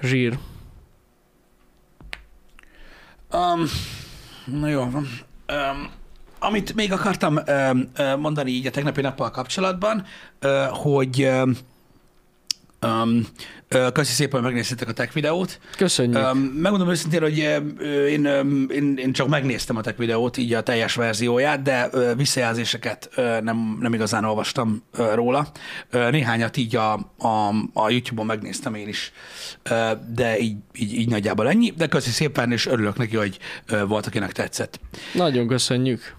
[0.00, 0.38] Zsír.
[3.32, 3.64] Um,
[4.44, 5.06] na jó van.
[5.48, 5.90] Um,
[6.38, 10.04] amit még akartam um, uh, mondani így a tegnapi nappal kapcsolatban,
[10.42, 11.56] uh, hogy um,
[12.86, 13.26] um,
[13.92, 15.60] köszi szépen, hogy megnéztétek a tech videót.
[15.76, 16.32] Köszönjük.
[16.32, 17.38] Um, megmondom őszintén, hogy
[18.08, 18.24] én,
[18.68, 23.94] én, én csak megnéztem a tech videót, így a teljes verzióját, de visszajelzéseket nem, nem
[23.94, 24.82] igazán olvastam
[25.14, 25.46] róla.
[25.90, 29.12] Néhányat így a, a, a YouTube-on megnéztem én is,
[30.14, 31.70] de így, így, így nagyjából ennyi.
[31.70, 33.38] De köszi szépen, és örülök neki, hogy
[33.86, 34.80] volt, akinek tetszett.
[35.14, 36.14] Nagyon köszönjük.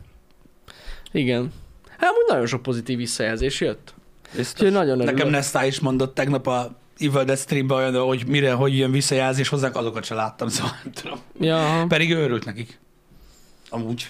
[1.12, 1.52] Igen.
[1.98, 3.94] Hát amúgy nagyon sok pozitív visszajelzés jött.
[4.38, 5.14] Úgyhogy nagyon örülök.
[5.14, 9.50] Nekem Nesta is mondott tegnap a Evil Dead streamben olyan, hogy mire, hogy jön visszajelzés
[9.50, 11.20] hozzánk, azokat se láttam, szóval nem tudom.
[11.40, 12.80] Ja, Pedig ő örült nekik.
[13.70, 14.10] amúgy.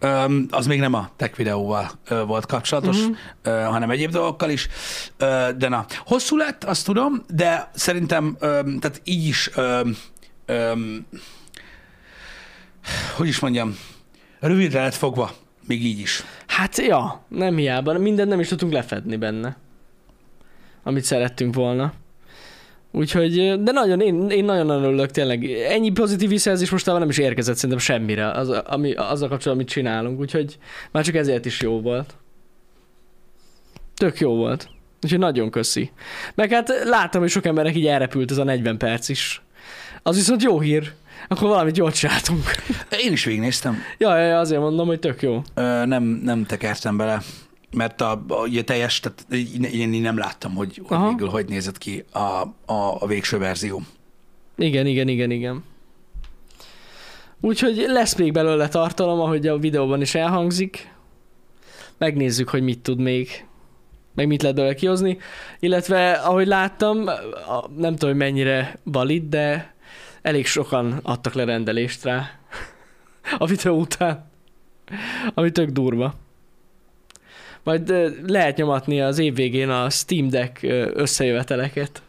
[0.00, 3.16] Öm, az még nem a tech videóval ö, volt kapcsolatos, uh-huh.
[3.42, 4.68] ö, hanem egyéb dolgokkal is.
[5.16, 9.96] Ö, de na, hosszú lett, azt tudom, de szerintem öm, tehát így is öm,
[10.46, 11.06] öm,
[13.16, 13.76] hogy is mondjam,
[14.40, 15.32] rövidre lett fogva,
[15.66, 16.24] még így is.
[16.50, 19.56] Hát ja, nem hiába, mindent nem is tudtunk lefedni benne,
[20.82, 21.92] amit szerettünk volna.
[22.92, 25.44] Úgyhogy, de nagyon, én, én nagyon-nagyon örülök tényleg.
[25.44, 30.20] Ennyi pozitív visszajelzés mostában nem is érkezett szerintem semmire, az, ami, azzal kapcsolatban, amit csinálunk,
[30.20, 30.58] úgyhogy
[30.90, 32.14] már csak ezért is jó volt.
[33.94, 34.68] Tök jó volt.
[35.02, 35.90] Úgyhogy nagyon köszi.
[36.34, 39.42] Meg hát láttam, hogy sok emberek így elrepült ez a 40 perc is.
[40.02, 40.92] Az viszont jó hír.
[41.28, 42.42] Akkor valamit jól csináltunk.
[43.04, 43.76] Én is végignéztem.
[43.98, 45.42] ja, ja, azért mondom, hogy tök jó.
[45.54, 47.22] Ö, nem, nem tekertem bele,
[47.76, 49.26] mert a, a, ugye teljes, tehát
[49.72, 51.08] én, én nem láttam, hogy, hogy Aha.
[51.08, 52.18] végül hogy nézett ki a,
[52.72, 53.82] a, a végső verzió.
[54.56, 55.64] Igen, igen, igen, igen.
[57.40, 60.94] Úgyhogy lesz még belőle tartalom, ahogy a videóban is elhangzik.
[61.98, 63.44] Megnézzük, hogy mit tud még,
[64.14, 65.18] meg mit lehet belőle kihozni.
[65.60, 67.04] Illetve, ahogy láttam,
[67.76, 69.74] nem tudom, hogy mennyire valid, de
[70.22, 72.30] elég sokan adtak le rendelést rá
[73.38, 74.30] a videó után.
[75.34, 76.14] Ami tök durva.
[77.62, 77.92] Majd
[78.26, 80.62] lehet nyomatni az év végén a Steam Deck
[80.94, 82.02] összejöveteleket.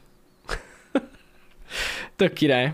[2.16, 2.74] Tök király.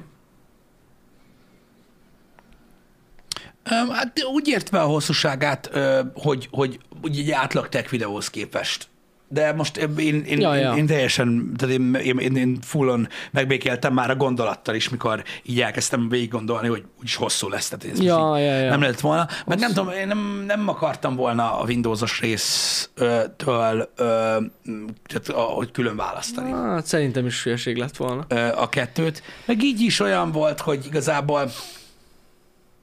[3.63, 5.71] Hát úgy értve a hosszúságát,
[6.13, 8.87] hogy, hogy úgy egy átlag tech videóhoz képest.
[9.29, 10.73] De most én, én, Ja, ja.
[10.75, 15.61] én teljesen, tehát én, én, én, én fullon megbékéltem már a gondolattal is, mikor így
[15.61, 17.69] elkezdtem végig gondolni, hogy úgyis hosszú lesz.
[17.69, 18.69] Tehát ez most Ja, ja, ja.
[18.69, 19.27] nem lett volna.
[19.45, 26.51] Meg nem tudom, én nem, nem akartam volna a Windowsos résztől, tehát, hogy külön választani
[26.51, 28.21] Hát szerintem is hülyeség lett volna.
[28.51, 29.21] a kettőt.
[29.45, 31.51] Meg így is olyan volt, hogy igazából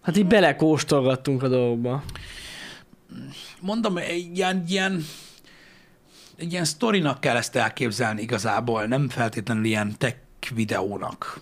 [0.03, 2.03] Hát így belekóstolgattunk a dolgokba.
[3.61, 5.05] mondom, egy ilyen, ilyen,
[6.37, 10.17] egy ilyen sztorinak kell ezt elképzelni igazából, nem feltétlenül ilyen tech
[10.55, 11.41] videónak.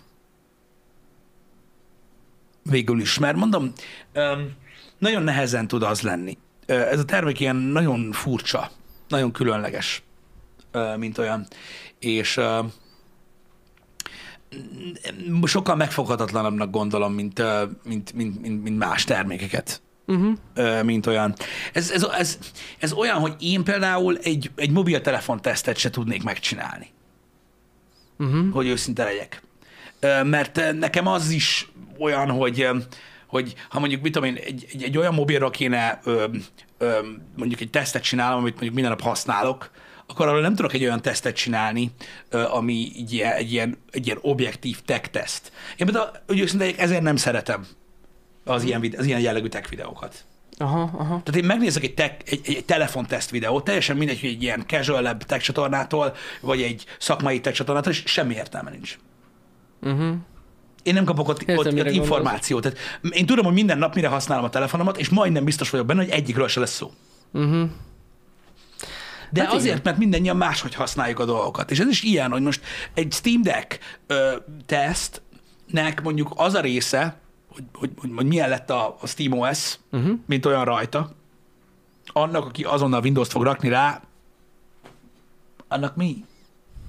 [2.63, 3.73] Végül is, mert mondom,
[4.99, 6.39] nagyon nehezen tud az lenni.
[6.67, 8.71] Ez a termék ilyen nagyon furcsa,
[9.09, 10.03] nagyon különleges,
[10.97, 11.47] mint olyan,
[11.99, 12.41] és
[15.45, 17.43] sokkal megfoghatatlanabbnak gondolom, mint,
[17.85, 19.83] mint, mint, mint, mint más termékeket
[20.13, 20.83] Uh-huh.
[20.83, 21.35] mint olyan.
[21.73, 22.39] Ez, ez, ez,
[22.79, 26.91] ez olyan, hogy én például egy, egy mobiltelefon tesztet se tudnék megcsinálni,
[28.19, 28.53] Uh-huh.
[28.53, 29.43] hogy őszinte legyek.
[30.25, 32.69] Mert nekem az is olyan, hogy,
[33.27, 36.25] hogy ha mondjuk, mit tudom én, egy, egy, egy olyan mobilra kéne ö,
[36.79, 36.99] ö,
[37.37, 39.71] mondjuk egy tesztet csinálom, amit mondjuk minden nap használok,
[40.07, 41.91] akkor arról nem tudok egy olyan tesztet csinálni,
[42.29, 45.53] ö, ami ilyen, egy, ilyen, egy ilyen objektív tech teszt.
[45.77, 47.67] Én például, hogy legyek, ezért nem szeretem
[48.45, 50.25] az ilyen, az ilyen jellegű tech videókat.
[50.59, 51.21] Aha, aha.
[51.25, 55.17] Tehát én megnézek egy, tech, egy, egy telefonteszt videót, teljesen mindegy, hogy egy ilyen casual
[55.17, 58.99] tech csatornától, vagy egy szakmai tech csatornától, és semmi értelme nincs.
[59.83, 60.15] Uh-huh.
[60.83, 62.63] Én nem kapok ott, Értem, ott, ott információt.
[62.63, 62.79] Tehát
[63.11, 66.11] én tudom, hogy minden nap mire használom a telefonomat, és majdnem biztos vagyok benne, hogy
[66.11, 66.93] egyikről se lesz szó.
[67.33, 67.69] Uh-huh.
[69.31, 69.81] De hát azért, igen.
[69.85, 71.71] mert mindannyian máshogy használjuk a dolgokat.
[71.71, 72.61] És ez is ilyen, hogy most
[72.95, 74.37] egy Steam Deck ö,
[74.67, 77.21] tesztnek mondjuk az a része,
[77.55, 80.19] hogy, hogy, hogy, hogy milyen lett a, a Steam OS, Uh-huh.
[80.27, 81.11] mint olyan rajta,
[82.07, 84.03] annak, aki azonnal Windows-t fog rakni rá,
[85.69, 86.25] annak mi?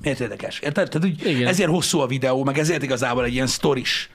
[0.01, 0.59] Miért érdekes?
[0.59, 0.89] Érted?
[0.89, 1.47] Tehát, úgy, Igen.
[1.47, 4.09] ezért hosszú a videó, meg ezért igazából egy ilyen sztoris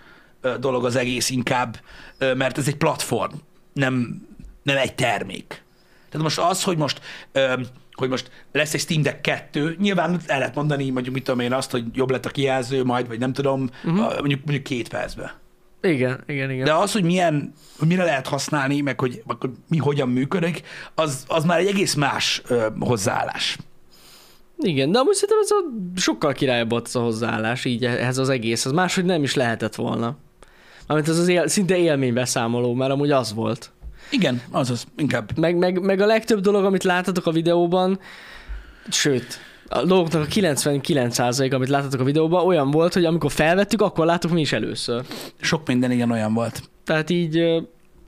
[0.61, 1.81] dolog az egész inkább,
[2.19, 3.35] mert ez egy platform,
[3.73, 4.27] nem,
[4.63, 5.63] nem egy termék.
[6.09, 7.01] Tehát most az, hogy most,
[7.93, 11.53] hogy most lesz egy Steam Deck 2, nyilván el lehet mondani, mondjuk mit tudom én
[11.53, 14.19] azt, hogy jobb lett a kijelző majd, vagy nem tudom, uh-huh.
[14.19, 15.31] mondjuk, mondjuk két percben.
[15.83, 16.65] Igen, igen, igen.
[16.65, 20.63] De az, hogy milyen, hogy mire lehet használni, meg hogy, meg hogy mi hogyan működik,
[20.95, 23.59] az, az már egy egész más ö, hozzáállás.
[24.59, 28.65] Igen, de amúgy szerintem ez a sokkal királyabb az a hozzáállás így ehhez az egész.
[28.65, 30.17] Az máshogy nem is lehetett volna.
[30.87, 33.71] Amit ez az él, szinte élménybeszámoló, mert amúgy az volt.
[34.11, 35.39] Igen, azaz, inkább.
[35.39, 38.01] Meg, meg, meg a legtöbb dolog, amit láttatok a videóban,
[38.91, 44.07] sőt, a dolgoknak a 99% amit láttatok a videóban olyan volt, hogy amikor felvettük, akkor
[44.07, 45.05] láttuk mi is először.
[45.41, 46.63] Sok minden igen olyan volt.
[46.85, 47.65] Tehát így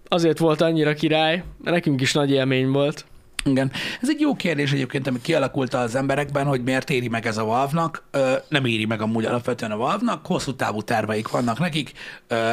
[0.08, 3.04] azért volt annyira király, nekünk is nagy élmény volt.
[3.44, 3.72] Igen.
[4.00, 7.44] Ez egy jó kérdés egyébként, ami kialakult az emberekben, hogy miért éri meg ez a
[7.44, 8.04] Valve-nak.
[8.48, 11.92] Nem éri meg amúgy alapvetően a Valve-nak, hosszú távú terveik vannak nekik,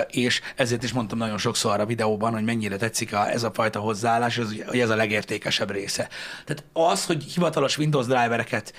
[0.08, 3.80] és ezért is mondtam nagyon sokszor a videóban, hogy mennyire tetszik a, ez a fajta
[3.80, 4.36] hozzáállás,
[4.66, 6.10] hogy ez a legértékesebb része.
[6.46, 8.74] Tehát az, hogy hivatalos Windows drivereket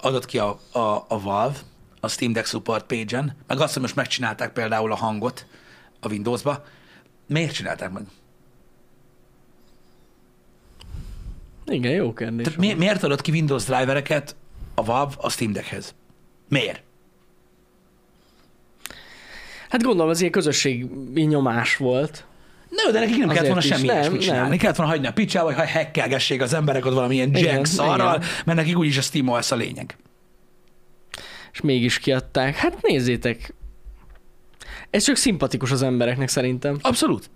[0.00, 1.58] adott ki a, a, a Valve,
[2.00, 5.46] a Steam Deck Support page-en, meg azt, hogy most megcsinálták például a hangot
[6.00, 6.64] a Windowsba,
[7.26, 8.02] miért csinálták meg?
[11.72, 12.44] Igen, jó kérdés.
[12.44, 14.36] Tehát mi, miért adott ki Windows drivereket
[14.74, 15.94] a Valve a Steam Deckhez?
[16.48, 16.82] Miért?
[19.68, 22.24] Hát gondolom, ez ilyen közösségi nyomás volt.
[22.68, 23.66] No, de nekik nem kellett Azért volna is.
[23.68, 24.28] semmi Nem, ilyesmit nem.
[24.28, 24.56] csinálni.
[24.56, 28.16] Kellett volna hagyni a picsába, vagy ha hekkelgessék az emberek ott valamilyen Igen, jack szarral,
[28.16, 28.28] igen.
[28.44, 29.96] mert nekik úgyis a SteamOS a lényeg.
[31.52, 32.54] És mégis kiadták.
[32.56, 33.54] Hát nézzétek.
[34.90, 36.78] Ez csak szimpatikus az embereknek szerintem.
[36.80, 37.30] Abszolút.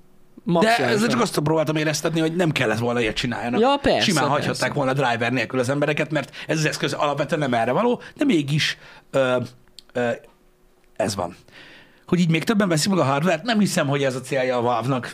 [0.46, 0.88] De Maximálisan.
[0.88, 3.60] ezzel csak azt próbáltam éreztetni, hogy nem kellett volna ilyet csináljanak.
[3.60, 4.36] Ja, persze, Simán persze.
[4.36, 8.24] hagyhatták volna driver nélkül az embereket, mert ez az eszköz alapvetően nem erre való, de
[8.24, 8.78] mégis
[9.10, 9.36] ö,
[9.92, 10.10] ö,
[10.96, 11.36] ez van.
[12.06, 14.60] Hogy így még többen veszik meg a hardware nem hiszem, hogy ez a célja a
[14.60, 15.12] Valve-nak.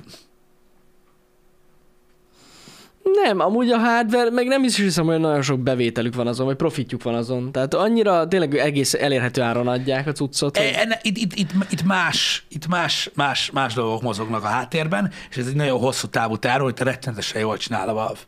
[3.25, 6.57] Nem, amúgy a hardware, meg nem is hiszem, hogy nagyon sok bevételük van azon, vagy
[6.57, 7.53] profitjuk van azon.
[7.53, 10.57] Tehát annyira tényleg egész elérhető áron adják a cuccot.
[10.57, 14.47] hogy- E, enne, itt, itt, itt, itt, más, itt más, más, más dolgok mozognak a
[14.47, 18.19] háttérben, és ez egy nagyon hosszú távú terv, hogy te rettenetesen jól csinál a Valve.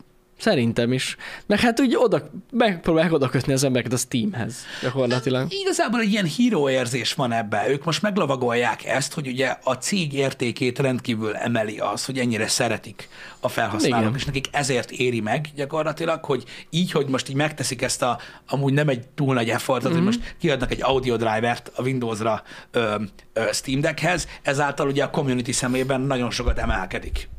[0.45, 1.15] Szerintem is.
[1.45, 5.47] Meg hát úgy oda, megpróbálják oda kötni az embereket a Steamhez gyakorlatilag.
[5.53, 7.69] Igazából egy ilyen híró érzés van ebbe.
[7.69, 13.09] Ők most meglovagolják ezt, hogy ugye a cég értékét rendkívül emeli az, hogy ennyire szeretik
[13.39, 14.15] a felhasználók, Igen.
[14.15, 18.73] és nekik ezért éri meg gyakorlatilag, hogy így, hogy most így megteszik ezt a, amúgy
[18.73, 20.03] nem egy túl nagy effortot, mm-hmm.
[20.03, 22.95] hogy most kiadnak egy audio drivert a Windowsra ö,
[23.33, 27.29] ö, Steam Deckhez, ezáltal ugye a community szemében nagyon sokat emelkedik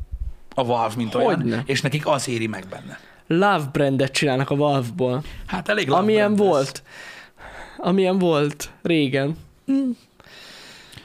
[0.59, 1.63] a Valve, mint olyan, Hogyne.
[1.67, 2.99] és nekik az éri meg benne.
[3.27, 5.23] Love brandet csinálnak a Valve-ból.
[5.47, 6.49] Hát elég Amilyen love ez.
[6.49, 6.83] volt.
[7.79, 9.37] Amilyen volt régen.
[9.65, 9.97] Igen.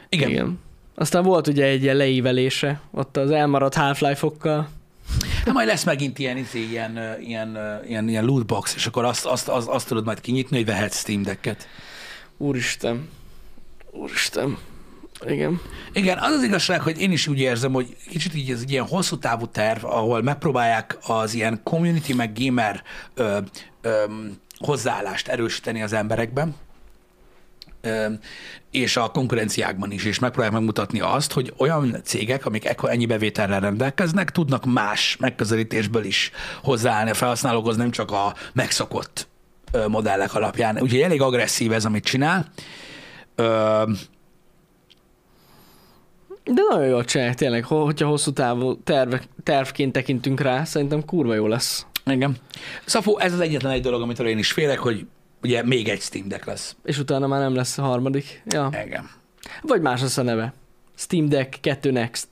[0.09, 0.29] Igen.
[0.29, 0.59] Igen.
[0.95, 4.69] Aztán volt ugye egy ilyen leívelése, ott az elmaradt Half-Life-okkal.
[5.45, 9.47] Hát majd lesz megint ilyen, izé, ilyen, ilyen, ilyen, ilyen lootbox, és akkor azt, azt,
[9.47, 11.67] azt, azt tudod majd kinyitni, hogy vehetsz Steam Decket.
[12.37, 13.09] Úristen.
[13.91, 14.57] Úristen.
[15.27, 15.61] Igen.
[15.93, 18.87] Igen, az az igazság, hogy én is úgy érzem, hogy kicsit így ez egy ilyen
[18.87, 23.37] hosszú távú terv, ahol megpróbálják az ilyen community meg gamer ö,
[23.81, 24.03] ö,
[24.57, 26.55] hozzáállást erősíteni az emberekben,
[27.81, 28.05] ö,
[28.71, 33.59] és a konkurenciákban is, és megpróbálják megmutatni azt, hogy olyan cégek, amik ekkor ennyi bevétellel
[33.59, 36.31] rendelkeznek, tudnak más megközelítésből is
[36.63, 39.27] hozzáállni a felhasználókhoz, nem csak a megszokott
[39.87, 40.81] modellek alapján.
[40.81, 42.51] Úgyhogy elég agresszív ez, amit csinál.
[43.35, 43.83] Ö,
[46.43, 51.33] De nagyon jól csinálják tényleg, ho- hogyha hosszú távú terve, tervként tekintünk rá, szerintem kurva
[51.33, 51.85] jó lesz.
[52.05, 52.35] Igen.
[52.85, 55.05] Szafó, ez az egyetlen egy dolog, amitől én is félek, hogy
[55.41, 56.75] ugye még egy Steam Deck lesz.
[56.83, 58.43] És utána már nem lesz a harmadik.
[58.45, 58.69] Ja.
[58.85, 59.09] Igen.
[59.61, 60.53] Vagy más lesz a neve.
[60.95, 62.27] Steam Deck 2 Next.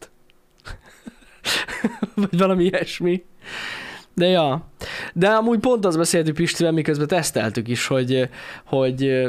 [2.15, 3.23] Vagy valami ilyesmi.
[4.13, 4.67] De ja.
[5.13, 8.29] De amúgy pont azt beszéltük Pistivel, miközben teszteltük is, hogy,
[8.65, 9.23] hogy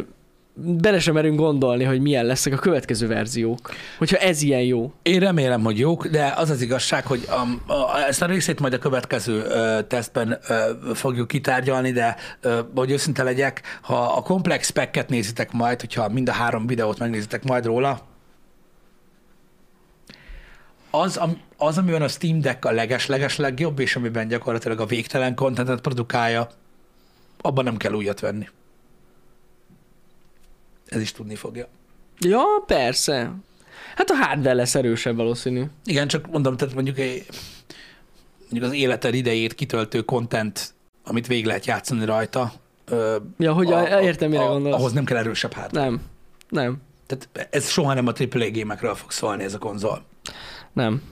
[0.63, 3.71] bele sem merünk gondolni, hogy milyen lesznek a következő verziók.
[3.99, 4.93] Hogyha ez ilyen jó.
[5.03, 8.73] Én remélem, hogy jók, de az az igazság, hogy a, a, ezt a részét majd
[8.73, 10.55] a következő ö, tesztben ö,
[10.95, 16.29] fogjuk kitárgyalni, de ö, hogy őszinte legyek, ha a komplex spekket nézitek majd, hogyha mind
[16.29, 18.09] a három videót megnézitek majd róla,
[20.91, 25.35] az, am, az, amiben a Steam Deck a leges-leges legjobb, és amiben gyakorlatilag a végtelen
[25.35, 26.49] kontentet produkálja,
[27.41, 28.49] abban nem kell újat venni.
[30.91, 31.69] Ez is tudni fogja.
[32.19, 33.33] Ja, persze.
[33.95, 35.65] Hát a hardware lesz erősebb valószínű.
[35.85, 37.27] Igen, csak mondom, tehát mondjuk, egy,
[38.41, 40.75] mondjuk az életed idejét kitöltő content,
[41.05, 42.53] amit végig lehet játszani rajta.
[43.39, 44.75] Ja, hogy a, értem, mire gondolsz.
[44.75, 45.85] Ahhoz nem kell erősebb hardware.
[45.85, 46.01] Nem.
[46.49, 46.83] Nem.
[47.07, 50.05] Tehát ez soha nem a AAA gémekről fog szólni ez a konzol.
[50.73, 51.03] Nem.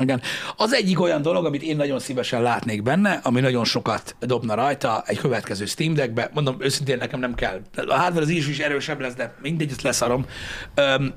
[0.00, 0.20] Igen.
[0.56, 5.02] Az egyik olyan dolog, amit én nagyon szívesen látnék benne, ami nagyon sokat dobna rajta
[5.06, 7.60] egy következő Steam Deckbe, mondom, őszintén nekem nem kell.
[7.74, 10.26] A hardware az is, is erősebb lesz, de mindegy, ezt leszarom.
[10.74, 11.14] Öm,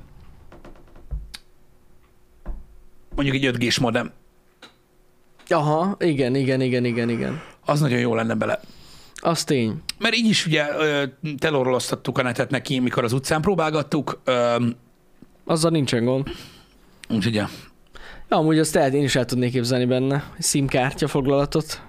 [3.14, 4.12] mondjuk egy 5G-s modem,
[5.48, 7.42] Aha, igen, igen, igen, igen, igen.
[7.64, 8.60] az nagyon jó lenne bele.
[9.14, 9.82] Az tény.
[9.98, 10.66] Mert így is ugye
[11.38, 14.76] teloroloztattuk a netet neki, mikor az utcán próbálgattuk, öm,
[15.44, 16.28] Azzal nincsen gond.
[17.08, 17.42] úgyhogy
[18.34, 20.24] amúgy azt el, én is el tudnék képzelni benne.
[20.38, 21.80] SIM-kártya foglalatot.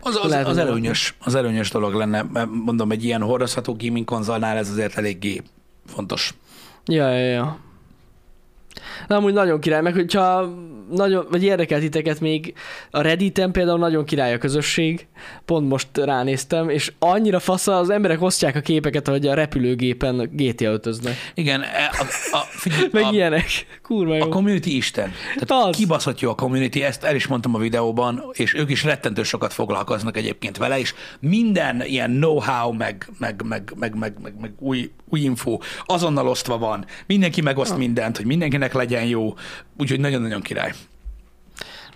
[0.00, 4.04] Az, az, Lehet, az, előnyös, az előnyös dolog lenne, mert mondom, egy ilyen hordozható gaming
[4.04, 5.42] konzolnál ez azért eléggé
[5.86, 6.34] fontos.
[6.84, 7.58] Ja, ja, ja.
[9.06, 10.54] Na, amúgy nagyon király, meg hogyha
[10.90, 12.54] nagyon, vagy érdekelt titeket még,
[12.90, 15.06] a Redditen például nagyon király a közösség,
[15.44, 20.70] pont most ránéztem, és annyira fasz az emberek osztják a képeket, hogy a repülőgépen GTA
[20.70, 21.14] ötöznek.
[21.34, 23.46] Igen, e- a, a, figyelj, Meg a, ilyenek.
[23.88, 24.24] Kurva jó.
[24.24, 25.12] a community isten.
[25.38, 25.76] Tehát Az.
[25.76, 29.52] kibaszott jó a community, ezt el is mondtam a videóban, és ők is rettentő sokat
[29.52, 34.90] foglalkoznak egyébként vele, és minden ilyen know-how, meg, meg, meg, meg, meg, meg, meg új,
[35.08, 36.84] új info azonnal osztva van.
[37.06, 37.78] Mindenki megoszt Ah.
[37.78, 39.34] mindent, hogy mindenkinek legyen jó,
[39.78, 40.72] úgyhogy nagyon-nagyon király.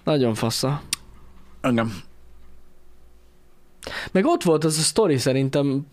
[0.04, 0.82] Nagyon fasza.
[1.60, 1.92] Engem.
[4.12, 5.86] Meg ott volt az a sztori szerintem,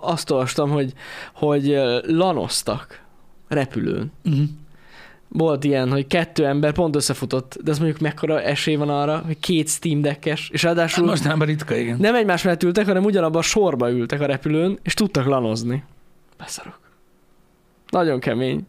[0.00, 0.92] azt olvastam, hogy,
[1.34, 3.02] hogy lanoztak
[3.48, 4.12] repülőn.
[4.24, 4.44] Uh-huh.
[5.36, 9.38] Volt ilyen, hogy kettő ember pont összefutott, de ez mondjuk mekkora esély van arra, hogy
[9.38, 11.96] két Steam Deckes, és ráadásul Mostanában ritka, igen.
[11.98, 15.84] nem egymás mellett ültek, hanem ugyanabban a sorba ültek a repülőn, és tudtak lanozni.
[16.38, 16.78] Beszarok.
[17.88, 18.66] Nagyon kemény.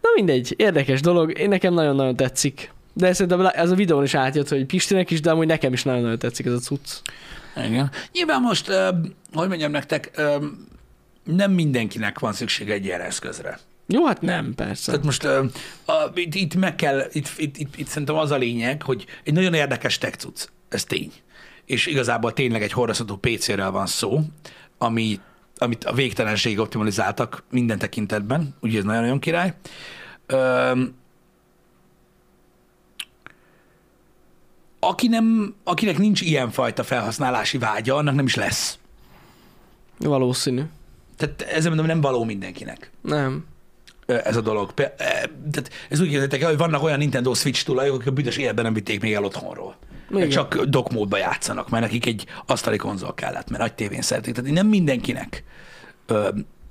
[0.00, 2.72] Na mindegy, érdekes dolog, én nekem nagyon-nagyon tetszik.
[2.92, 6.18] De szerintem ez a videón is átjött, hogy Pistinek is, de amúgy nekem is nagyon-nagyon
[6.18, 6.90] tetszik ez a cucc.
[7.66, 7.90] Igen.
[8.12, 8.72] Nyilván most,
[9.32, 10.22] hogy mondjam nektek,
[11.24, 13.58] nem mindenkinek van szüksége egy ilyen eszközre.
[13.86, 14.90] Jó, hát nem, persze.
[14.90, 15.44] Tehát most uh,
[15.84, 19.32] a, itt, itt meg kell, itt, itt, itt, itt szerintem az a lényeg, hogy egy
[19.32, 21.12] nagyon érdekes tech cucc, ez tény.
[21.64, 24.20] És igazából tényleg egy hordozható PC-ről van szó,
[24.78, 25.20] ami,
[25.58, 29.54] amit a végtelenség optimalizáltak minden tekintetben, úgyhogy ez nagyon-nagyon király.
[30.32, 30.94] Um,
[34.80, 38.78] aki nem, akinek nincs ilyenfajta felhasználási vágya, annak nem is lesz.
[39.98, 40.62] Valószínű.
[41.16, 43.44] Tehát ezzel mondom, nem való mindenkinek Nem.
[44.06, 44.72] Ez a dolog.
[44.76, 44.90] E,
[45.50, 48.64] Tehát ez úgy képzeljétek el, hogy vannak olyan Nintendo Switch tulajok, akik a büdös életben
[48.64, 49.76] nem vitték még el otthonról.
[50.10, 50.28] Igen.
[50.28, 54.34] csak dokmódba játszanak, mert nekik egy asztali konzol kellett, mert nagy tévén szeretik.
[54.34, 55.44] Tehát nem mindenkinek
[56.06, 56.28] ö,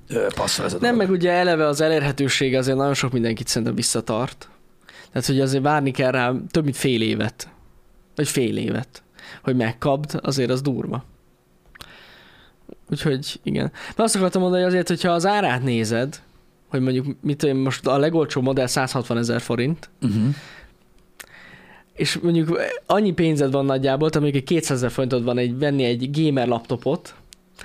[0.08, 1.06] ö, passzol ez a Nem, dolog.
[1.06, 4.48] meg ugye eleve az elérhetőség azért nagyon sok mindenkit szerintem visszatart.
[5.12, 7.48] Tehát, hogy azért várni kell rá több mint fél évet.
[8.14, 9.02] Vagy fél évet.
[9.42, 11.04] Hogy megkapd, azért az durva.
[12.90, 13.72] Úgyhogy igen.
[13.96, 16.20] De azt akartam mondani, hogy azért, hogyha az árát nézed,
[16.68, 20.34] hogy mondjuk mit én, most a legolcsóbb modell 160 ezer forint, Uh-huh.
[21.92, 25.84] és mondjuk annyi pénzed van nagyjából, tehát mondjuk egy 200 ezer forintod van egy, venni
[25.84, 27.14] egy gamer laptopot,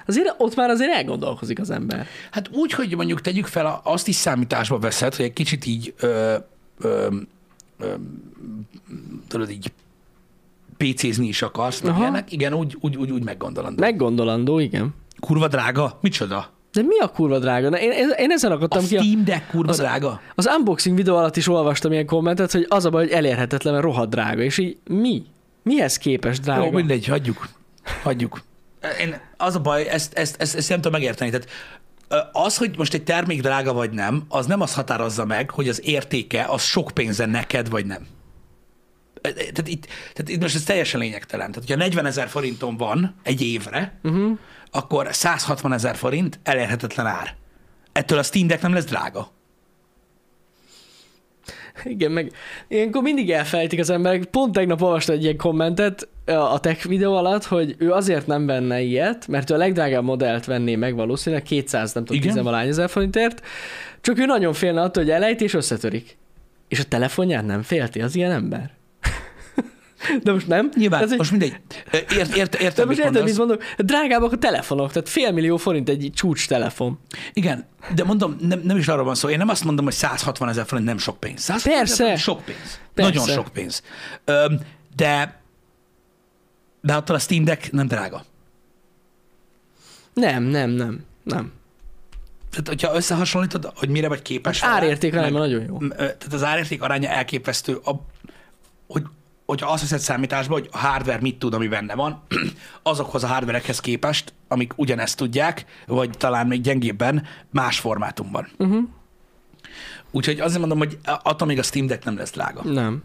[0.07, 2.05] azért ott már azért elgondolkozik az ember.
[2.31, 6.35] Hát úgy, hogy mondjuk tegyük fel, azt is számításba veszed, hogy egy kicsit így, ö,
[6.79, 7.07] ö,
[7.79, 7.93] ö,
[9.27, 9.71] tudod így
[10.77, 12.31] PC-zni is akarsz, meg ilyenek.
[12.31, 13.79] Igen, úgy, úgy, úgy, úgy meggondolandó.
[13.81, 14.93] Meggondolandó, igen.
[15.19, 15.97] Kurva drága?
[16.01, 16.49] Micsoda?
[16.71, 17.69] De mi a kurva drága?
[17.69, 18.97] Na, én, én ezen A akadtam ki.
[18.97, 20.21] A, Steam Deck kurva az- drága?
[20.35, 23.85] az unboxing videó alatt is olvastam ilyen kommentet, hogy az a baj, hogy elérhetetlen, mert
[23.85, 24.41] rohadt drága.
[24.41, 25.23] És így mi?
[25.63, 26.63] Mihez képes drága?
[26.65, 27.47] Jó, mindegy, hagyjuk.
[28.03, 28.41] Hagyjuk.
[28.99, 31.29] Én, az a baj, ezt, ezt, ezt, ezt nem tudom megérteni.
[31.31, 31.47] Tehát
[32.31, 35.81] az, hogy most egy termék drága vagy nem, az nem azt határozza meg, hogy az
[35.85, 38.07] értéke az sok pénze neked vagy nem.
[39.21, 41.51] Tehát itt, tehát itt most ez teljesen lényegtelen.
[41.51, 44.37] Tehát, hogyha 40 ezer forinton van egy évre, uh-huh.
[44.71, 47.35] akkor 160 ezer forint elérhetetlen ár.
[47.91, 49.31] Ettől a Steam Deck nem lesz drága.
[51.83, 52.31] Igen, meg
[52.67, 54.25] ilyenkor mindig elfelejtik az emberek.
[54.25, 58.81] Pont tegnap olvastam egy ilyen kommentet a tech videó alatt, hogy ő azért nem venne
[58.81, 62.33] ilyet, mert ő a legdrágább modellt venné meg valószínűleg 200, nem tudom, Igen.
[62.33, 63.41] 10 valány ezer forintért,
[64.01, 66.17] csak ő nagyon félne attól, hogy elejt és összetörik.
[66.67, 68.71] És a telefonját nem félti az ilyen ember.
[70.23, 70.69] De most nem?
[70.75, 71.59] Nyilván, hogy- most mindegy.
[71.91, 73.23] Ért, ért, de értem, most mit mondasz.
[73.23, 73.63] mit mondok?
[73.77, 76.99] Drágábbak a telefonok, tehát fél millió forint egy csúcs telefon.
[77.33, 79.29] Igen, de mondom, nem, nem is arról van szó.
[79.29, 81.41] Én nem azt mondom, hogy 160 ezer forint nem sok pénz.
[81.41, 82.15] 160 Persze.
[82.15, 82.79] sok pénz.
[82.93, 83.11] Persze.
[83.13, 83.83] Nagyon sok pénz.
[84.95, 85.39] De
[86.81, 88.23] de attól a Steam Deck nem drága.
[90.13, 91.51] Nem, nem, nem, nem.
[92.49, 94.59] Tehát, hogyha összehasonlítod, hogy mire vagy képes.
[94.59, 95.77] Vele, árérték arányban nagyon jó.
[95.87, 97.91] Tehát az árérték aránya elképesztő, a,
[98.87, 99.03] hogy,
[99.51, 102.23] hogyha azt veszed számításba, hogy a hardware mit tud, ami benne van,
[102.83, 108.47] azokhoz a hardverekhez képest, amik ugyanezt tudják, vagy talán még gyengébben, más formátumban.
[108.57, 108.83] Uh-huh.
[110.11, 112.63] Úgyhogy azért mondom, hogy attól még a Steam Deck nem lesz drága.
[112.63, 113.03] Nem.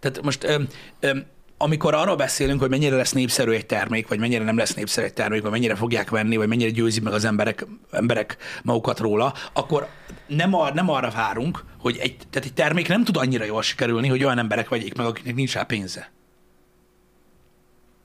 [0.00, 0.66] Tehát most öm,
[1.00, 1.24] öm,
[1.58, 5.12] amikor arról beszélünk, hogy mennyire lesz népszerű egy termék, vagy mennyire nem lesz népszerű egy
[5.12, 9.88] termék, vagy mennyire fogják venni, vagy mennyire győzi meg az emberek, emberek magukat róla, akkor
[10.26, 14.08] nem, ar, nem arra várunk, hogy egy, tehát egy termék nem tud annyira jól sikerülni,
[14.08, 16.10] hogy olyan emberek vegyék meg, akiknek nincs rá pénze.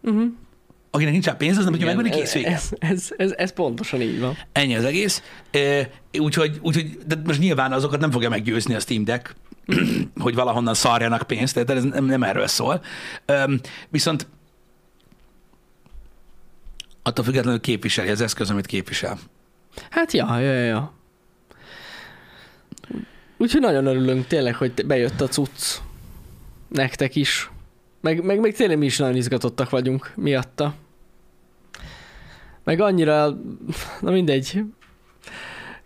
[0.02, 0.32] Uh-huh.
[0.92, 2.48] Akinek nincs rá pénze, az nem tudja megvenni kész vége.
[2.50, 4.38] ez, ez, ez, ez pontosan így van.
[4.52, 5.24] Ennyi az egész.
[6.20, 9.36] Úgyhogy, úgyhogy de most nyilván azokat nem fogja meggyőzni a Steam Deck,
[10.26, 12.82] hogy valahonnan szarjanak pénzt, tehát ez nem, nem erről szól.
[13.28, 13.60] Üm,
[13.90, 14.28] viszont
[17.04, 19.20] attól függetlenül képviseli az eszköz, amit képvisel.
[19.90, 20.99] Hát ja, ja, ja.
[23.42, 25.78] Úgyhogy nagyon örülünk tényleg, hogy bejött a cucc.
[26.68, 27.52] Nektek is.
[28.02, 30.74] Meg, meg, meg tényleg mi is nagyon izgatottak vagyunk miatta.
[32.64, 33.38] Meg annyira,
[34.02, 34.64] na mindegy,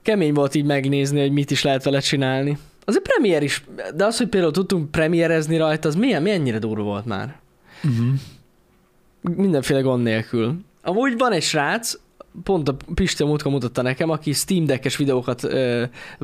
[0.01, 2.57] kemény volt így megnézni, hogy mit is lehet vele csinálni.
[2.85, 3.63] Az a premier is,
[3.95, 7.39] de az, hogy például tudtunk premierezni rajta, az milyen, mennyire durva volt már.
[7.83, 8.13] Uh-huh.
[9.21, 10.55] Mindenféle gond nélkül.
[10.81, 11.93] Amúgy van egy srác,
[12.43, 15.83] pont a Pisti a múltkor mutatta nekem, aki Steam Deck-es videókat ö,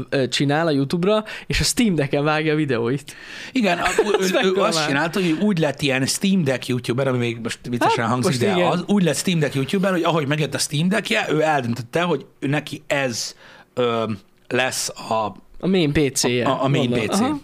[0.09, 3.15] ö, csinál a YouTube-ra, és a Steam Deck-en vágja a videóit.
[3.51, 3.87] Igen, a,
[4.21, 7.59] ő, ő, ő azt csinálta, hogy úgy lett ilyen Steam Deck YouTuber, ami még most
[7.69, 8.71] viccesen Hát, hangzik, most de igen.
[8.71, 12.25] az, úgy lett Steam Deck YouTuber, hogy ahogy megjött a Steam Deckje, ő eldöntötte, hogy
[12.39, 13.35] neki ez
[13.73, 14.11] ö,
[14.47, 16.45] lesz a, A main PC-je.
[16.47, 17.07] a, a main Mondom.
[17.07, 17.19] PC.
[17.19, 17.39] Aha.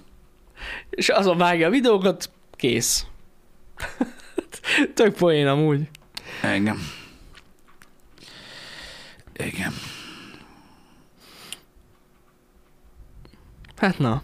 [0.89, 3.05] És azon vágja a videókat, kész.
[4.95, 5.79] Tök poén amúgy.
[6.55, 6.77] Igen.
[9.37, 9.71] Igen.
[13.75, 14.23] Hát na.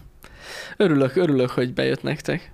[0.76, 2.52] Örülök, örülök, hogy bejött nektek.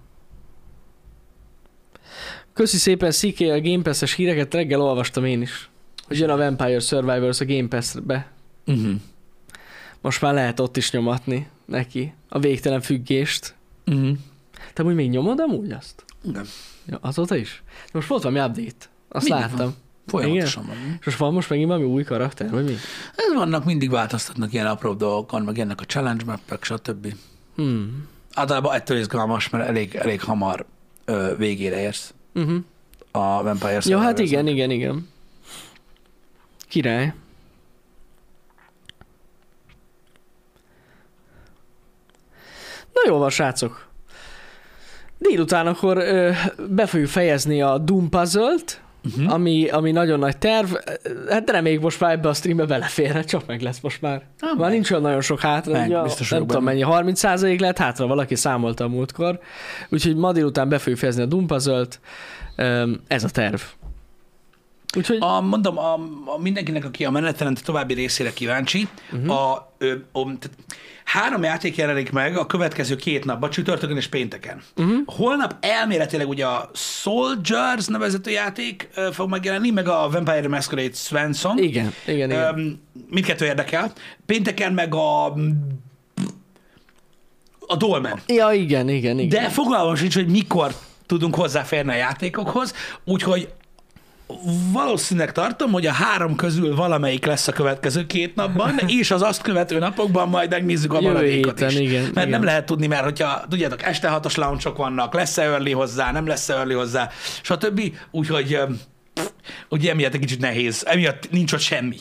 [2.53, 5.71] Köszi szépen, Sziké, a Game Pass-es híreket reggel olvastam én is.
[6.07, 8.31] Hogy jön a Vampire Survivors a Game Pass-be.
[8.67, 8.95] Uh-huh.
[10.01, 13.55] Most már lehet ott is nyomatni neki a végtelen függést.
[13.87, 14.17] Uh-huh.
[14.73, 16.05] Te úgy még nyomod amúgy azt?
[16.23, 16.47] Igen.
[16.87, 17.63] Ja, azóta is?
[17.67, 18.87] De most volt valami update.
[19.09, 19.75] Azt Mindig láttam.
[20.09, 20.97] Folyamatosan van.
[21.01, 22.75] És most van most megint valami új karakter, vagy mi?
[23.17, 27.15] Ez vannak, mindig változtatnak ilyen apró dolgokon, meg ennek a challenge mappek, stb.
[27.57, 28.09] Hmm.
[28.35, 30.65] Általában ettől izgalmas, mert elég, elég hamar
[31.05, 32.59] ö, végére érsz Uh-huh.
[33.11, 35.09] a Vampire Ja, hát igen, igen, igen.
[36.69, 37.13] Király.
[42.93, 43.87] Na jó van, srácok.
[45.19, 46.31] Délután akkor ö,
[46.69, 48.83] be fogjuk fejezni a Doom Puzzle-t,
[49.17, 49.33] Uh-huh.
[49.33, 50.73] ami, ami nagyon nagy terv.
[51.29, 54.23] Hát reméljük most már ebbe a streambe beleférne, csak meg lesz most már.
[54.41, 54.71] Ah, már meg.
[54.71, 58.35] nincs olyan nagyon sok hátra, Meg, ugye, biztos nem tudom mennyi, 30% lehet hátra, valaki
[58.35, 59.39] számolta a múltkor.
[59.89, 61.99] Úgyhogy ma délután be fogjuk fejezni a.
[62.57, 63.61] Öm, Ez a terv.
[64.97, 65.93] Úgyhogy A, mondom, a,
[66.25, 69.31] a mindenkinek, aki a menetrend további részére kíváncsi, uh-huh.
[69.31, 70.51] a, ö, a, tehát
[71.05, 74.63] három játék jelenik meg a következő két napban, csütörtökön és pénteken.
[74.77, 74.97] Uh-huh.
[75.07, 81.59] Holnap elméletileg ugye a Soldiers nevezető játék ö, fog megjelenni, meg a Vampire Masquerade Svensson.
[81.59, 82.59] igen, igen, igen.
[82.59, 82.81] Öm,
[83.11, 83.93] mindkettő érdekel.
[84.27, 85.35] Pénteken meg a
[87.71, 88.21] a Dolmen.
[88.27, 89.43] Ja, igen, igen, igen.
[89.43, 90.75] De fogalmam sincs, hogy mikor
[91.07, 92.75] tudunk hozzáférni a játékokhoz,
[93.05, 93.49] úgyhogy
[94.73, 99.43] valószínűleg tartom, hogy a három közül valamelyik lesz a következő két napban, és az azt
[99.43, 101.75] követő napokban majd megnézzük a maradékot is.
[101.75, 102.29] igen, Mert igen.
[102.29, 106.55] nem lehet tudni, mert hogyha, tudjátok, este hatos launchok vannak, lesz-e early hozzá, nem lesz-e
[106.55, 107.09] early hozzá,
[107.43, 107.81] stb.
[108.11, 108.59] Úgyhogy
[109.69, 111.97] ugye emiatt egy kicsit nehéz, emiatt nincs ott semmi.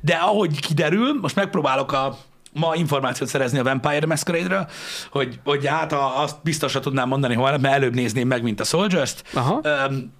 [0.00, 2.18] De ahogy kiderül, most megpróbálok a
[2.52, 4.66] ma információt szerezni a Vampire Masquerade-ről,
[5.10, 8.64] hogy, hogy hát a, azt biztosra tudnám mondani holnap, mert előbb nézném meg, mint a
[8.64, 9.24] Soldiers-t.
[9.32, 10.12] Aha, Öm,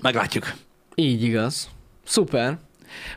[0.00, 0.52] meglátjuk.
[0.94, 1.68] így igaz.
[2.04, 2.58] Szuper.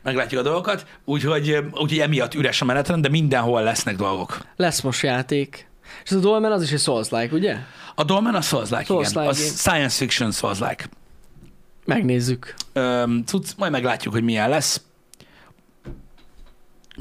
[0.01, 4.37] Meglátjuk a dolgokat, úgyhogy, úgyhogy emiatt üres a menetrend, de mindenhol lesznek dolgok.
[4.55, 5.69] Lesz most játék.
[6.03, 7.57] És a Dolmen az is egy Souls-like, ugye?
[7.95, 9.03] A Dolmen a Souls-like, igen.
[9.03, 10.89] Souls-like A science fiction Souls-like.
[11.85, 12.53] Megnézzük.
[12.73, 14.81] Öm, cucc, majd meglátjuk, hogy milyen lesz.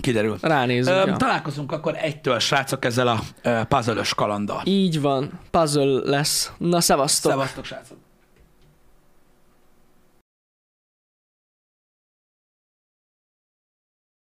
[0.01, 0.39] Kiderül.
[0.41, 0.93] Ránézzük.
[0.93, 1.17] Öm, ja.
[1.17, 3.21] találkozunk akkor egytől, srácok, ezzel a
[3.65, 4.63] puzzle kalanddal.
[4.65, 5.41] Így van.
[5.51, 6.53] Puzzle lesz.
[6.59, 7.31] Na, szevasztok.
[7.31, 7.97] Szevasztok, srácok!